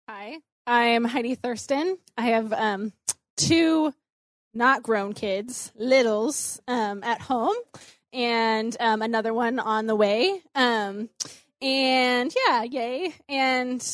Hi, 0.09 0.39
I'm 0.67 1.05
Heidi 1.05 1.35
Thurston. 1.35 1.99
I 2.17 2.23
have 2.23 2.53
um, 2.53 2.93
two 3.37 3.93
not 4.53 4.83
grown 4.83 5.13
kids, 5.13 5.71
littles, 5.77 6.61
um, 6.67 7.05
at 7.05 7.21
home, 7.21 7.55
and 8.13 8.77
um, 8.81 9.03
another 9.03 9.33
one 9.33 9.59
on 9.59 9.87
the 9.87 9.95
way. 9.95 10.43
And 11.63 12.35
yeah, 12.47 12.63
yay! 12.63 13.15
And 13.29 13.87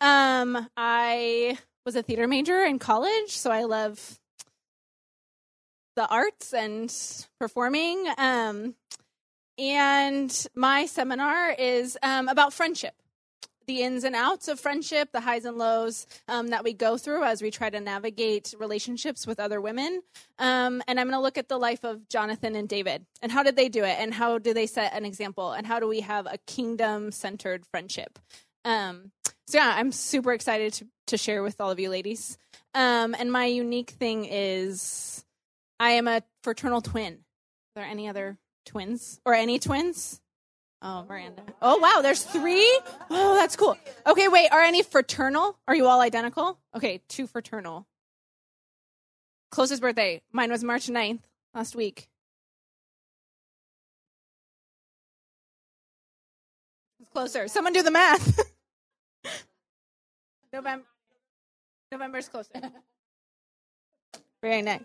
um, 0.00 0.68
I 0.76 1.58
was 1.84 1.94
a 1.96 2.02
theater 2.02 2.26
major 2.26 2.64
in 2.64 2.78
college, 2.78 3.30
so 3.30 3.50
I 3.50 3.64
love 3.64 4.18
the 5.94 6.06
arts 6.08 6.52
and 6.52 6.92
performing. 7.38 8.06
Um, 8.18 8.74
and 9.58 10.46
my 10.54 10.86
seminar 10.86 11.52
is 11.52 11.96
um, 12.02 12.28
about 12.28 12.52
friendship 12.52 12.94
the 13.66 13.82
ins 13.82 14.04
and 14.04 14.14
outs 14.14 14.48
of 14.48 14.60
friendship, 14.60 15.10
the 15.12 15.20
highs 15.20 15.44
and 15.44 15.58
lows 15.58 16.06
um, 16.28 16.48
that 16.48 16.64
we 16.64 16.72
go 16.72 16.96
through 16.96 17.24
as 17.24 17.42
we 17.42 17.50
try 17.50 17.68
to 17.68 17.80
navigate 17.80 18.54
relationships 18.58 19.26
with 19.26 19.40
other 19.40 19.60
women. 19.60 20.02
Um, 20.38 20.82
and 20.86 21.00
I'm 21.00 21.06
going 21.06 21.18
to 21.18 21.22
look 21.22 21.38
at 21.38 21.48
the 21.48 21.58
life 21.58 21.84
of 21.84 22.08
Jonathan 22.08 22.54
and 22.54 22.68
David 22.68 23.06
and 23.22 23.32
how 23.32 23.42
did 23.42 23.56
they 23.56 23.68
do 23.68 23.84
it 23.84 23.96
and 23.98 24.14
how 24.14 24.38
do 24.38 24.54
they 24.54 24.66
set 24.66 24.92
an 24.94 25.04
example 25.04 25.52
and 25.52 25.66
how 25.66 25.80
do 25.80 25.88
we 25.88 26.00
have 26.00 26.26
a 26.26 26.38
kingdom 26.46 27.10
centered 27.10 27.66
friendship. 27.66 28.18
Um, 28.64 29.12
so, 29.48 29.58
yeah, 29.58 29.74
I'm 29.76 29.92
super 29.92 30.32
excited 30.32 30.72
to, 30.74 30.86
to 31.08 31.16
share 31.16 31.42
with 31.42 31.60
all 31.60 31.70
of 31.70 31.78
you 31.78 31.90
ladies. 31.90 32.36
Um, 32.74 33.14
and 33.18 33.30
my 33.30 33.46
unique 33.46 33.90
thing 33.90 34.26
is 34.26 35.24
I 35.78 35.92
am 35.92 36.08
a 36.08 36.22
fraternal 36.42 36.80
twin. 36.80 37.14
Are 37.14 37.82
there 37.82 37.84
any 37.84 38.08
other 38.08 38.38
twins 38.64 39.20
or 39.24 39.34
any 39.34 39.58
twins? 39.58 40.20
Oh, 40.82 41.04
Miranda. 41.08 41.42
Oh. 41.62 41.76
oh, 41.76 41.78
wow. 41.78 42.00
There's 42.02 42.22
three? 42.22 42.80
Oh, 43.10 43.34
that's 43.34 43.56
cool. 43.56 43.76
Okay, 44.06 44.28
wait. 44.28 44.50
Are 44.52 44.60
any 44.60 44.82
fraternal? 44.82 45.58
Are 45.66 45.74
you 45.74 45.86
all 45.86 46.00
identical? 46.00 46.58
Okay, 46.74 47.00
two 47.08 47.26
fraternal. 47.26 47.86
Closest 49.50 49.80
birthday. 49.80 50.22
Mine 50.32 50.50
was 50.50 50.62
March 50.62 50.86
9th 50.86 51.20
last 51.54 51.74
week. 51.74 52.08
It's 57.00 57.10
closer. 57.10 57.48
Someone 57.48 57.72
do 57.72 57.82
the 57.82 57.90
math. 57.90 58.38
November. 60.52 60.84
November's 61.90 62.28
closer. 62.28 62.50
Very 64.42 64.62
nice. 64.62 64.82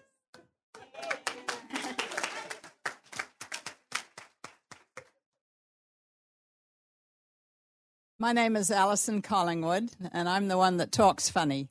My 8.22 8.34
name 8.34 8.56
is 8.56 8.70
Alison 8.70 9.24
Collingwood, 9.24 9.90
and 10.12 10.30
I'm 10.30 10.48
the 10.48 10.56
one 10.56 10.78
that 10.78 10.92
talks 10.92 11.28
funny. 11.28 11.70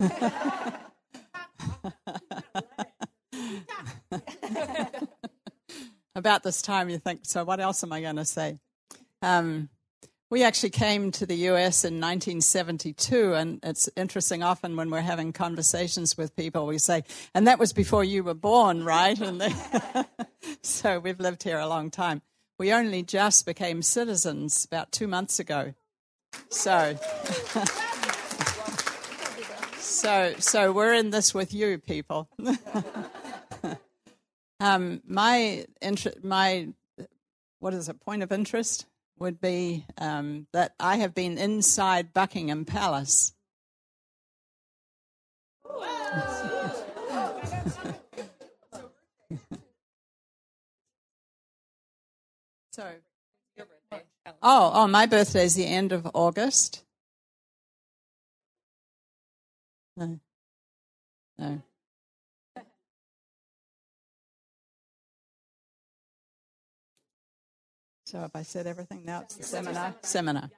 About 6.16 6.42
this 6.42 6.60
time, 6.60 6.90
you 6.90 6.98
think, 6.98 7.20
so 7.22 7.44
what 7.44 7.60
else 7.60 7.84
am 7.84 7.92
I 7.92 8.00
going 8.00 8.16
to 8.16 8.24
say? 8.24 8.58
Um, 9.22 9.68
we 10.28 10.42
actually 10.42 10.70
came 10.70 11.12
to 11.12 11.24
the 11.24 11.36
US 11.36 11.84
in 11.84 12.00
1972, 12.00 13.34
and 13.34 13.60
it's 13.62 13.88
interesting 13.94 14.42
often 14.42 14.74
when 14.74 14.90
we're 14.90 15.02
having 15.02 15.32
conversations 15.32 16.18
with 16.18 16.34
people, 16.34 16.66
we 16.66 16.78
say, 16.78 17.04
and 17.32 17.46
that 17.46 17.60
was 17.60 17.72
before 17.72 18.02
you 18.02 18.24
were 18.24 18.34
born, 18.34 18.84
right? 18.84 19.20
And 19.20 19.40
they, 19.40 19.54
so 20.64 20.98
we've 20.98 21.20
lived 21.20 21.44
here 21.44 21.60
a 21.60 21.68
long 21.68 21.92
time. 21.92 22.22
We 22.58 22.72
only 22.72 23.04
just 23.04 23.46
became 23.46 23.82
citizens 23.82 24.64
about 24.64 24.90
two 24.90 25.06
months 25.06 25.38
ago. 25.38 25.74
So, 26.48 26.96
so, 29.78 30.34
so 30.38 30.72
we're 30.72 30.94
in 30.94 31.10
this 31.10 31.32
with 31.34 31.54
you, 31.54 31.78
people. 31.78 32.28
um, 34.60 35.00
my 35.06 35.64
inter- 35.80 36.12
my 36.22 36.68
what 37.58 37.74
is 37.74 37.88
a 37.88 37.94
point 37.94 38.22
of 38.22 38.32
interest 38.32 38.86
would 39.18 39.40
be 39.40 39.86
um, 39.98 40.46
that 40.52 40.74
I 40.80 40.96
have 40.96 41.14
been 41.14 41.38
inside 41.38 42.12
Buckingham 42.12 42.64
Palace. 42.64 43.32
so 52.72 52.92
Oh, 54.44 54.72
oh, 54.74 54.88
my 54.88 55.06
birthday 55.06 55.44
is 55.44 55.54
the 55.54 55.66
end 55.66 55.92
of 55.92 56.08
August. 56.14 56.82
No. 59.96 60.18
No. 61.38 61.62
So 68.04 68.18
have 68.18 68.32
I 68.34 68.42
said 68.42 68.66
everything 68.66 69.04
now? 69.04 69.20
It's 69.20 69.36
the 69.36 69.44
seminar. 69.44 69.94
Seminar. 70.02 70.50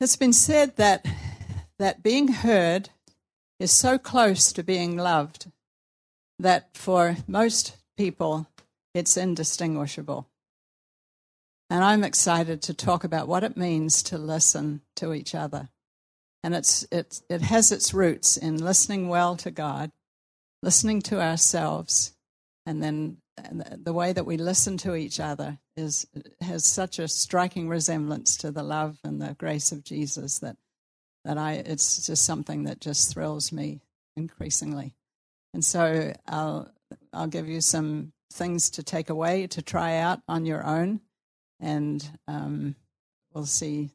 it's 0.00 0.16
been 0.16 0.32
said 0.32 0.76
that 0.76 1.04
that 1.78 2.02
being 2.02 2.28
heard 2.28 2.90
is 3.58 3.72
so 3.72 3.98
close 3.98 4.52
to 4.52 4.62
being 4.62 4.96
loved 4.96 5.50
that 6.38 6.76
for 6.76 7.16
most 7.26 7.76
people 7.96 8.46
it's 8.94 9.16
indistinguishable. 9.16 10.28
And 11.70 11.84
I'm 11.84 12.04
excited 12.04 12.62
to 12.62 12.74
talk 12.74 13.04
about 13.04 13.28
what 13.28 13.44
it 13.44 13.56
means 13.56 14.02
to 14.04 14.18
listen 14.18 14.80
to 14.96 15.12
each 15.12 15.34
other. 15.34 15.68
And 16.42 16.54
it's, 16.54 16.86
it, 16.90 17.20
it 17.28 17.42
has 17.42 17.72
its 17.72 17.92
roots 17.92 18.36
in 18.36 18.64
listening 18.64 19.08
well 19.08 19.36
to 19.36 19.50
God, 19.50 19.90
listening 20.62 21.02
to 21.02 21.20
ourselves, 21.20 22.14
and 22.64 22.82
then 22.82 23.16
the 23.78 23.92
way 23.92 24.12
that 24.12 24.26
we 24.26 24.36
listen 24.36 24.76
to 24.78 24.94
each 24.94 25.20
other 25.20 25.58
is 25.76 26.06
has 26.40 26.64
such 26.64 26.98
a 26.98 27.08
striking 27.08 27.68
resemblance 27.68 28.36
to 28.38 28.50
the 28.50 28.62
love 28.62 28.98
and 29.04 29.20
the 29.20 29.34
grace 29.38 29.72
of 29.72 29.84
Jesus 29.84 30.40
that 30.40 30.56
that 31.24 31.38
I 31.38 31.54
it's 31.54 32.06
just 32.06 32.24
something 32.24 32.64
that 32.64 32.80
just 32.80 33.12
thrills 33.12 33.52
me 33.52 33.80
increasingly. 34.16 34.94
And 35.54 35.64
so 35.64 36.12
I'll 36.26 36.70
I'll 37.12 37.26
give 37.26 37.48
you 37.48 37.60
some 37.60 38.12
things 38.32 38.70
to 38.70 38.82
take 38.82 39.10
away 39.10 39.46
to 39.46 39.62
try 39.62 39.96
out 39.96 40.20
on 40.28 40.44
your 40.44 40.64
own, 40.64 41.00
and 41.60 42.08
um, 42.26 42.74
we'll 43.32 43.46
see. 43.46 43.90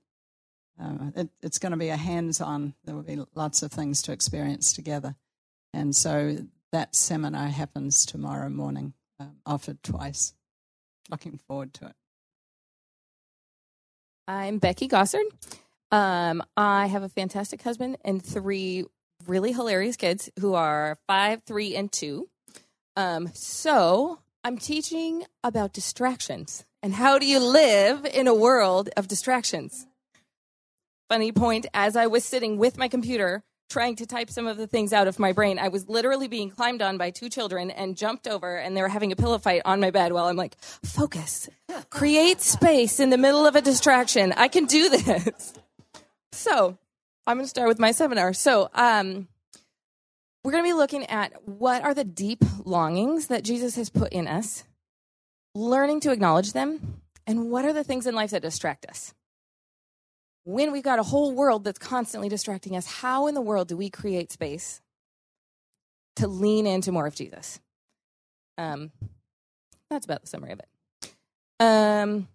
Uh, 0.82 1.12
it, 1.16 1.30
it's 1.42 1.60
going 1.60 1.72
to 1.72 1.78
be 1.78 1.90
a 1.90 1.98
hands-on. 1.98 2.74
There 2.84 2.96
will 2.96 3.04
be 3.04 3.20
lots 3.36 3.62
of 3.62 3.72
things 3.72 4.02
to 4.04 4.12
experience 4.12 4.74
together, 4.74 5.16
and 5.74 5.96
so 5.96 6.38
that 6.72 6.96
seminar 6.96 7.48
happens 7.48 8.06
tomorrow 8.06 8.50
morning. 8.50 8.94
Um, 9.20 9.38
offered 9.46 9.84
twice. 9.84 10.34
Looking 11.10 11.40
forward 11.48 11.74
to 11.76 11.86
it. 11.86 11.96
I'm 14.28 14.58
Becky 14.58 14.88
Gossard. 14.88 15.26
Um, 15.92 16.42
I 16.58 16.88
have 16.88 17.04
a 17.04 17.10
fantastic 17.10 17.62
husband 17.62 17.98
and 18.04 18.24
three 18.24 18.86
really 19.28 19.52
hilarious 19.52 19.96
kids 19.96 20.30
who 20.40 20.56
are 20.56 20.98
five, 21.08 21.44
three, 21.44 21.76
and 21.76 21.92
two. 21.92 22.30
Um, 22.96 23.30
so 23.34 24.20
I'm 24.44 24.58
teaching 24.58 25.26
about 25.44 25.74
distractions 25.74 26.66
and 26.84 26.94
how 26.94 27.18
do 27.18 27.26
you 27.26 27.40
live 27.40 28.06
in 28.06 28.28
a 28.28 28.36
world 28.36 28.90
of 28.98 29.08
distractions. 29.08 29.88
Funny 31.10 31.32
point, 31.32 31.66
as 31.74 31.96
I 31.96 32.08
was 32.08 32.26
sitting 32.26 32.58
with 32.58 32.78
my 32.78 32.90
computer 32.90 33.42
trying 33.70 33.96
to 33.96 34.06
type 34.06 34.30
some 34.30 34.46
of 34.46 34.58
the 34.58 34.68
things 34.68 34.92
out 34.92 35.08
of 35.08 35.18
my 35.18 35.32
brain, 35.32 35.58
I 35.58 35.70
was 35.70 35.88
literally 35.88 36.28
being 36.28 36.50
climbed 36.50 36.82
on 36.82 36.98
by 36.98 37.10
two 37.10 37.30
children 37.30 37.72
and 37.72 37.96
jumped 37.96 38.28
over, 38.28 38.58
and 38.58 38.76
they 38.76 38.82
were 38.82 38.90
having 38.90 39.14
a 39.14 39.16
pillow 39.16 39.38
fight 39.38 39.62
on 39.64 39.80
my 39.80 39.92
bed 39.92 40.12
while 40.12 40.26
I'm 40.26 40.36
like, 40.36 40.58
focus, 40.62 41.50
create 41.90 42.42
space 42.42 43.00
in 43.00 43.10
the 43.10 43.18
middle 43.18 43.48
of 43.48 43.56
a 43.56 43.62
distraction. 43.62 44.34
I 44.34 44.50
can 44.50 44.66
do 44.66 44.90
this. 44.90 45.54
So 46.34 46.78
I'm 47.26 47.38
going 47.38 47.46
to 47.46 47.50
start 47.50 47.70
with 47.70 47.80
my 47.80 47.92
seminar. 47.92 48.34
So, 48.34 48.70
um, 48.74 49.28
we're 50.44 50.52
going 50.52 50.64
to 50.64 50.70
be 50.70 50.74
looking 50.74 51.06
at 51.06 51.48
what 51.48 51.84
are 51.84 51.94
the 51.94 52.04
deep 52.04 52.44
longings 52.66 53.28
that 53.28 53.46
Jesus 53.46 53.78
has 53.78 53.90
put 53.90 54.12
in 54.12 54.28
us, 54.28 54.66
learning 55.56 56.02
to 56.02 56.12
acknowledge 56.12 56.54
them, 56.54 57.02
and 57.26 57.50
what 57.52 57.66
are 57.66 57.74
the 57.74 57.84
things 57.84 58.08
in 58.08 58.16
life 58.16 58.32
that 58.32 58.42
distract 58.42 58.86
us. 58.86 59.14
When 60.46 60.72
we've 60.72 60.84
got 60.84 61.00
a 61.00 61.04
whole 61.04 61.34
world 61.34 61.64
that's 61.64 61.80
constantly 61.80 62.28
distracting 62.28 62.76
us, 62.76 62.86
how 62.86 63.28
in 63.28 63.36
the 63.36 63.42
world 63.42 63.70
do 63.70 63.78
we 63.78 63.90
create 63.90 64.32
space 64.32 64.82
to 66.18 66.28
lean 66.28 66.68
into 66.68 66.92
more 66.92 67.08
of 67.08 67.16
Jesus? 67.16 67.60
Um, 68.58 68.92
that's 69.90 70.06
about 70.06 70.22
the 70.22 70.28
summary 70.28 70.52
of 70.52 70.60
it. 70.60 71.14
Um, 71.60 72.28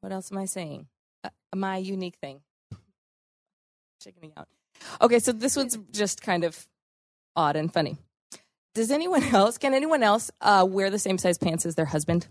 what 0.00 0.12
else 0.12 0.30
am 0.30 0.38
I 0.38 0.44
saying? 0.44 0.86
Uh, 1.24 1.30
my 1.54 1.78
unique 1.78 2.16
thing. 2.20 2.40
Checking 4.00 4.20
me 4.20 4.32
out. 4.36 4.48
Okay, 5.00 5.18
so 5.18 5.32
this 5.32 5.56
one's 5.56 5.76
just 5.90 6.22
kind 6.22 6.44
of 6.44 6.66
odd 7.34 7.56
and 7.56 7.72
funny. 7.72 7.96
Does 8.74 8.90
anyone 8.90 9.22
else, 9.34 9.58
can 9.58 9.74
anyone 9.74 10.02
else 10.02 10.30
uh, 10.40 10.66
wear 10.68 10.90
the 10.90 10.98
same 10.98 11.18
size 11.18 11.38
pants 11.38 11.66
as 11.66 11.74
their 11.74 11.86
husband? 11.86 12.28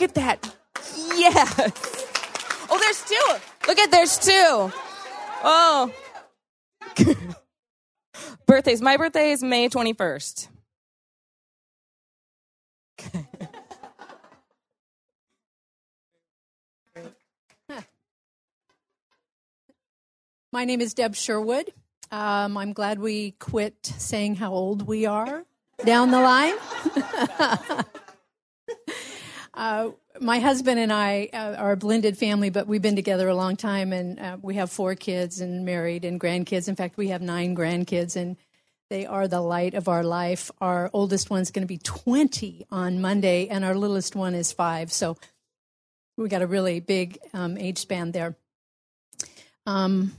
Look 0.00 0.08
at 0.08 0.14
that. 0.14 0.56
Yes. 1.14 1.60
Oh, 2.70 2.78
there's 2.78 3.02
two. 3.04 3.20
Look 3.68 3.78
at, 3.78 3.90
there's 3.90 4.18
two. 4.18 4.72
Oh. 5.44 5.92
Birthdays. 8.46 8.80
My 8.80 8.96
birthday 8.96 9.32
is 9.32 9.42
May 9.42 9.68
21st. 9.68 10.48
My 20.50 20.64
name 20.64 20.80
is 20.80 20.94
Deb 20.94 21.14
Sherwood. 21.14 21.74
Um, 22.10 22.56
I'm 22.56 22.72
glad 22.72 23.00
we 23.00 23.32
quit 23.32 23.84
saying 23.84 24.36
how 24.36 24.54
old 24.54 24.86
we 24.86 25.04
are 25.04 25.44
down 25.84 26.10
the 26.10 26.20
line. 26.20 26.54
uh, 29.60 29.90
my 30.18 30.38
husband 30.38 30.80
and 30.80 30.90
I 30.90 31.28
uh, 31.34 31.54
are 31.58 31.72
a 31.72 31.76
blended 31.76 32.16
family, 32.16 32.48
but 32.48 32.66
we've 32.66 32.80
been 32.80 32.96
together 32.96 33.28
a 33.28 33.34
long 33.34 33.56
time, 33.56 33.92
and 33.92 34.18
uh, 34.18 34.38
we 34.40 34.54
have 34.54 34.72
four 34.72 34.94
kids 34.94 35.42
and 35.42 35.66
married 35.66 36.06
and 36.06 36.18
grandkids. 36.18 36.66
In 36.66 36.76
fact, 36.76 36.96
we 36.96 37.08
have 37.08 37.20
nine 37.20 37.54
grandkids, 37.54 38.16
and 38.16 38.38
they 38.88 39.04
are 39.04 39.28
the 39.28 39.42
light 39.42 39.74
of 39.74 39.86
our 39.86 40.02
life. 40.02 40.50
Our 40.62 40.88
oldest 40.94 41.28
one's 41.28 41.50
going 41.50 41.62
to 41.62 41.66
be 41.66 41.76
20 41.76 42.68
on 42.70 43.02
Monday, 43.02 43.48
and 43.48 43.62
our 43.62 43.74
littlest 43.74 44.16
one 44.16 44.34
is 44.34 44.50
five. 44.50 44.90
So 44.90 45.18
we 46.16 46.30
got 46.30 46.40
a 46.40 46.46
really 46.46 46.80
big 46.80 47.18
um, 47.34 47.58
age 47.58 47.76
span 47.76 48.12
there. 48.12 48.36
Um, 49.66 50.12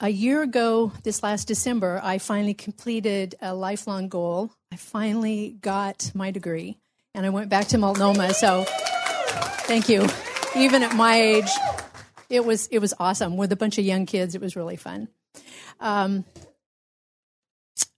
a 0.00 0.08
year 0.08 0.42
ago, 0.42 0.90
this 1.04 1.22
last 1.22 1.46
December, 1.46 2.00
I 2.02 2.18
finally 2.18 2.54
completed 2.54 3.36
a 3.40 3.54
lifelong 3.54 4.08
goal. 4.08 4.50
I 4.72 4.76
finally 4.76 5.58
got 5.60 6.10
my 6.12 6.32
degree 6.32 6.81
and 7.14 7.26
I 7.26 7.30
went 7.30 7.48
back 7.48 7.68
to 7.68 7.78
Multnomah. 7.78 8.34
So 8.34 8.64
thank 9.66 9.88
you. 9.88 10.06
Even 10.56 10.82
at 10.82 10.94
my 10.94 11.20
age, 11.20 11.50
it 12.28 12.44
was, 12.44 12.66
it 12.68 12.78
was 12.78 12.94
awesome. 12.98 13.36
With 13.36 13.52
a 13.52 13.56
bunch 13.56 13.78
of 13.78 13.84
young 13.84 14.06
kids, 14.06 14.34
it 14.34 14.40
was 14.40 14.56
really 14.56 14.76
fun. 14.76 15.08
Um, 15.80 16.24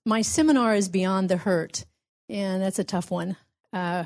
my 0.06 0.22
seminar 0.22 0.74
is 0.74 0.88
Beyond 0.88 1.28
the 1.28 1.36
Hurt, 1.36 1.84
and 2.28 2.62
that's 2.62 2.78
a 2.78 2.84
tough 2.84 3.10
one. 3.10 3.36
Uh, 3.72 4.04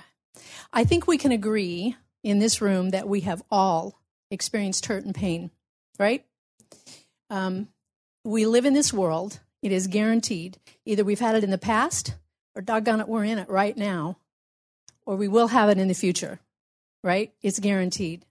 I 0.73 0.85
think 0.85 1.07
we 1.07 1.19
can 1.19 1.33
agree 1.33 1.97
in 2.23 2.39
this 2.39 2.61
room 2.61 2.91
that 2.91 3.09
we 3.09 3.21
have 3.21 3.43
all 3.51 4.01
experienced 4.31 4.87
hurt 4.87 5.05
and 5.05 5.15
pain, 5.15 5.51
right? 5.99 6.25
Um, 7.31 7.69
we 8.25 8.47
live 8.47 8.67
in 8.67 8.75
this 8.75 8.93
world. 8.93 9.41
It 9.63 9.73
is 9.73 9.87
guaranteed. 9.87 10.59
Either 10.85 11.05
we've 11.05 11.21
had 11.21 11.35
it 11.35 11.45
in 11.45 11.51
the 11.51 11.59
past, 11.59 12.15
or 12.55 12.63
doggone 12.63 13.01
it, 13.01 13.09
we're 13.09 13.25
in 13.25 13.39
it 13.39 13.49
right 13.49 13.77
now, 13.77 14.19
or 15.09 15.17
we 15.17 15.27
will 15.27 15.49
have 15.49 15.71
it 15.71 15.79
in 15.79 15.89
the 15.89 15.95
future, 15.95 16.39
right? 17.03 17.33
It's 17.41 17.59
guaranteed. 17.59 18.27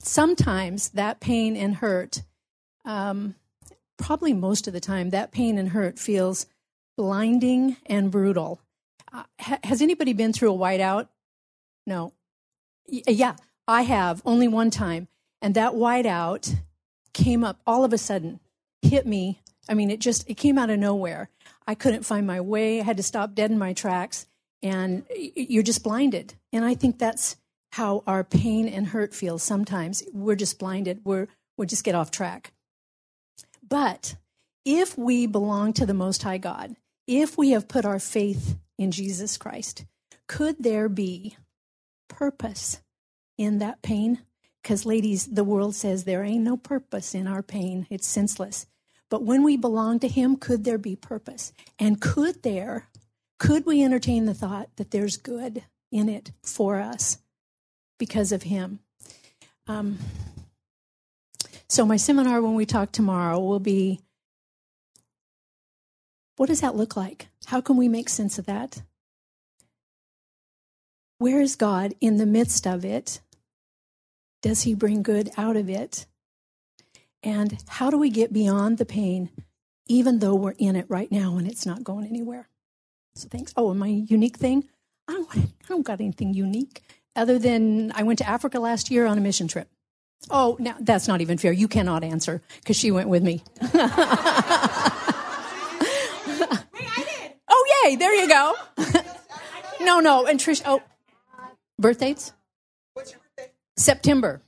Sometimes 0.00 0.90
that 0.90 1.18
pain 1.18 1.56
and 1.56 1.76
hurt, 1.76 2.20
um, 2.84 3.36
probably 3.96 4.34
most 4.34 4.66
of 4.66 4.74
the 4.74 4.80
time, 4.80 5.10
that 5.10 5.32
pain 5.32 5.56
and 5.56 5.70
hurt 5.70 5.98
feels 5.98 6.44
blinding 6.98 7.78
and 7.86 8.10
brutal. 8.10 8.60
Uh, 9.10 9.22
ha- 9.40 9.60
has 9.64 9.80
anybody 9.80 10.12
been 10.12 10.34
through 10.34 10.52
a 10.52 10.58
whiteout? 10.58 11.08
No. 11.86 12.12
Y- 12.86 13.00
yeah, 13.08 13.36
I 13.66 13.82
have, 13.82 14.20
only 14.26 14.46
one 14.46 14.70
time. 14.70 15.08
And 15.40 15.54
that 15.54 15.72
whiteout 15.72 16.54
came 17.14 17.42
up 17.42 17.60
all 17.66 17.82
of 17.82 17.94
a 17.94 17.98
sudden, 17.98 18.40
hit 18.82 19.06
me. 19.06 19.40
I 19.68 19.74
mean, 19.74 19.90
it 19.90 20.00
just 20.00 20.28
it 20.28 20.34
came 20.34 20.58
out 20.58 20.70
of 20.70 20.78
nowhere. 20.78 21.28
I 21.66 21.74
couldn't 21.74 22.04
find 22.04 22.26
my 22.26 22.40
way. 22.40 22.80
I 22.80 22.84
had 22.84 22.96
to 22.96 23.02
stop 23.02 23.34
dead 23.34 23.50
in 23.50 23.58
my 23.58 23.72
tracks, 23.72 24.26
and 24.62 25.04
you're 25.14 25.62
just 25.62 25.84
blinded. 25.84 26.34
And 26.52 26.64
I 26.64 26.74
think 26.74 26.98
that's 26.98 27.36
how 27.72 28.02
our 28.06 28.24
pain 28.24 28.66
and 28.68 28.86
hurt 28.86 29.14
feels 29.14 29.42
sometimes. 29.42 30.02
We're 30.12 30.36
just 30.36 30.58
blinded. 30.58 31.00
We're 31.04 31.28
we 31.56 31.66
just 31.66 31.84
get 31.84 31.94
off 31.94 32.10
track. 32.10 32.52
But 33.68 34.16
if 34.64 34.96
we 34.96 35.26
belong 35.26 35.72
to 35.74 35.86
the 35.86 35.94
Most 35.94 36.22
High 36.22 36.38
God, 36.38 36.76
if 37.06 37.36
we 37.36 37.50
have 37.50 37.68
put 37.68 37.84
our 37.84 37.98
faith 37.98 38.56
in 38.78 38.90
Jesus 38.90 39.36
Christ, 39.36 39.84
could 40.26 40.56
there 40.60 40.88
be 40.88 41.36
purpose 42.08 42.80
in 43.36 43.58
that 43.58 43.82
pain? 43.82 44.20
Because, 44.62 44.84
ladies, 44.84 45.26
the 45.26 45.44
world 45.44 45.74
says 45.74 46.04
there 46.04 46.24
ain't 46.24 46.44
no 46.44 46.56
purpose 46.56 47.14
in 47.14 47.26
our 47.26 47.42
pain, 47.42 47.86
it's 47.90 48.06
senseless. 48.06 48.66
But 49.10 49.22
when 49.22 49.42
we 49.42 49.56
belong 49.56 50.00
to 50.00 50.08
Him, 50.08 50.36
could 50.36 50.64
there 50.64 50.78
be 50.78 50.96
purpose? 50.96 51.52
And 51.78 52.00
could 52.00 52.42
there, 52.42 52.88
could 53.38 53.64
we 53.64 53.82
entertain 53.82 54.26
the 54.26 54.34
thought 54.34 54.68
that 54.76 54.90
there's 54.90 55.16
good 55.16 55.64
in 55.90 56.08
it 56.08 56.32
for 56.42 56.80
us 56.80 57.18
because 57.98 58.32
of 58.32 58.42
Him? 58.42 58.80
Um, 59.66 59.98
so, 61.68 61.84
my 61.86 61.96
seminar 61.96 62.42
when 62.42 62.54
we 62.54 62.66
talk 62.66 62.92
tomorrow 62.92 63.38
will 63.38 63.60
be 63.60 64.00
what 66.36 66.48
does 66.48 66.60
that 66.60 66.76
look 66.76 66.96
like? 66.96 67.28
How 67.46 67.60
can 67.60 67.76
we 67.76 67.88
make 67.88 68.08
sense 68.08 68.38
of 68.38 68.46
that? 68.46 68.82
Where 71.18 71.40
is 71.40 71.56
God 71.56 71.94
in 72.00 72.16
the 72.16 72.26
midst 72.26 72.64
of 72.64 72.84
it? 72.84 73.20
Does 74.42 74.62
he 74.62 74.74
bring 74.74 75.02
good 75.02 75.30
out 75.36 75.56
of 75.56 75.68
it? 75.68 76.06
And 77.22 77.62
how 77.68 77.90
do 77.90 77.98
we 77.98 78.10
get 78.10 78.32
beyond 78.32 78.78
the 78.78 78.84
pain, 78.84 79.30
even 79.86 80.20
though 80.20 80.34
we're 80.34 80.54
in 80.58 80.76
it 80.76 80.86
right 80.88 81.10
now 81.10 81.36
and 81.36 81.48
it's 81.48 81.66
not 81.66 81.82
going 81.82 82.06
anywhere? 82.06 82.48
So 83.14 83.28
thanks. 83.28 83.52
Oh, 83.56 83.70
and 83.70 83.80
my 83.80 83.88
unique 83.88 84.36
thing, 84.36 84.64
I 85.08 85.14
don't, 85.14 85.36
I 85.36 85.48
don't 85.68 85.84
got 85.84 86.00
anything 86.00 86.34
unique 86.34 86.82
other 87.16 87.38
than 87.38 87.90
I 87.92 88.04
went 88.04 88.20
to 88.20 88.28
Africa 88.28 88.60
last 88.60 88.90
year 88.90 89.06
on 89.06 89.18
a 89.18 89.20
mission 89.20 89.48
trip. 89.48 89.68
Oh, 90.30 90.56
now 90.60 90.76
that's 90.80 91.08
not 91.08 91.20
even 91.20 91.38
fair. 91.38 91.52
You 91.52 91.68
cannot 91.68 92.04
answer 92.04 92.42
because 92.60 92.76
she 92.76 92.90
went 92.90 93.08
with 93.08 93.22
me. 93.22 93.42
hey, 93.60 93.68
I 93.72 94.94
did. 96.96 97.32
oh, 97.48 97.84
yay! 97.84 97.96
There 97.96 98.14
you 98.14 98.28
go. 98.28 98.54
no, 99.80 100.00
no, 100.00 100.26
and 100.26 100.38
Trish. 100.38 100.62
Oh, 100.64 100.76
your 100.76 100.82
birthday? 101.78 102.14
September. 103.78 104.42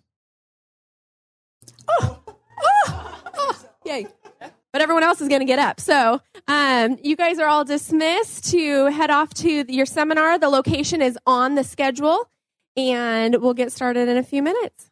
Oh, 1.88 2.18
oh, 2.62 3.22
oh, 3.34 3.64
yay! 3.84 4.06
but 4.72 4.82
everyone 4.82 5.02
else 5.02 5.20
is 5.20 5.28
going 5.28 5.40
to 5.40 5.46
get 5.46 5.58
up. 5.58 5.80
So 5.80 6.20
um, 6.46 6.98
you 7.02 7.16
guys 7.16 7.38
are 7.38 7.48
all 7.48 7.64
dismissed 7.64 8.50
to 8.52 8.86
head 8.86 9.10
off 9.10 9.34
to 9.34 9.64
your 9.72 9.86
seminar. 9.86 10.38
The 10.38 10.48
location 10.48 11.02
is 11.02 11.18
on 11.26 11.54
the 11.54 11.64
schedule, 11.64 12.30
and 12.76 13.36
we'll 13.40 13.54
get 13.54 13.72
started 13.72 14.08
in 14.08 14.16
a 14.16 14.22
few 14.22 14.42
minutes. 14.42 14.89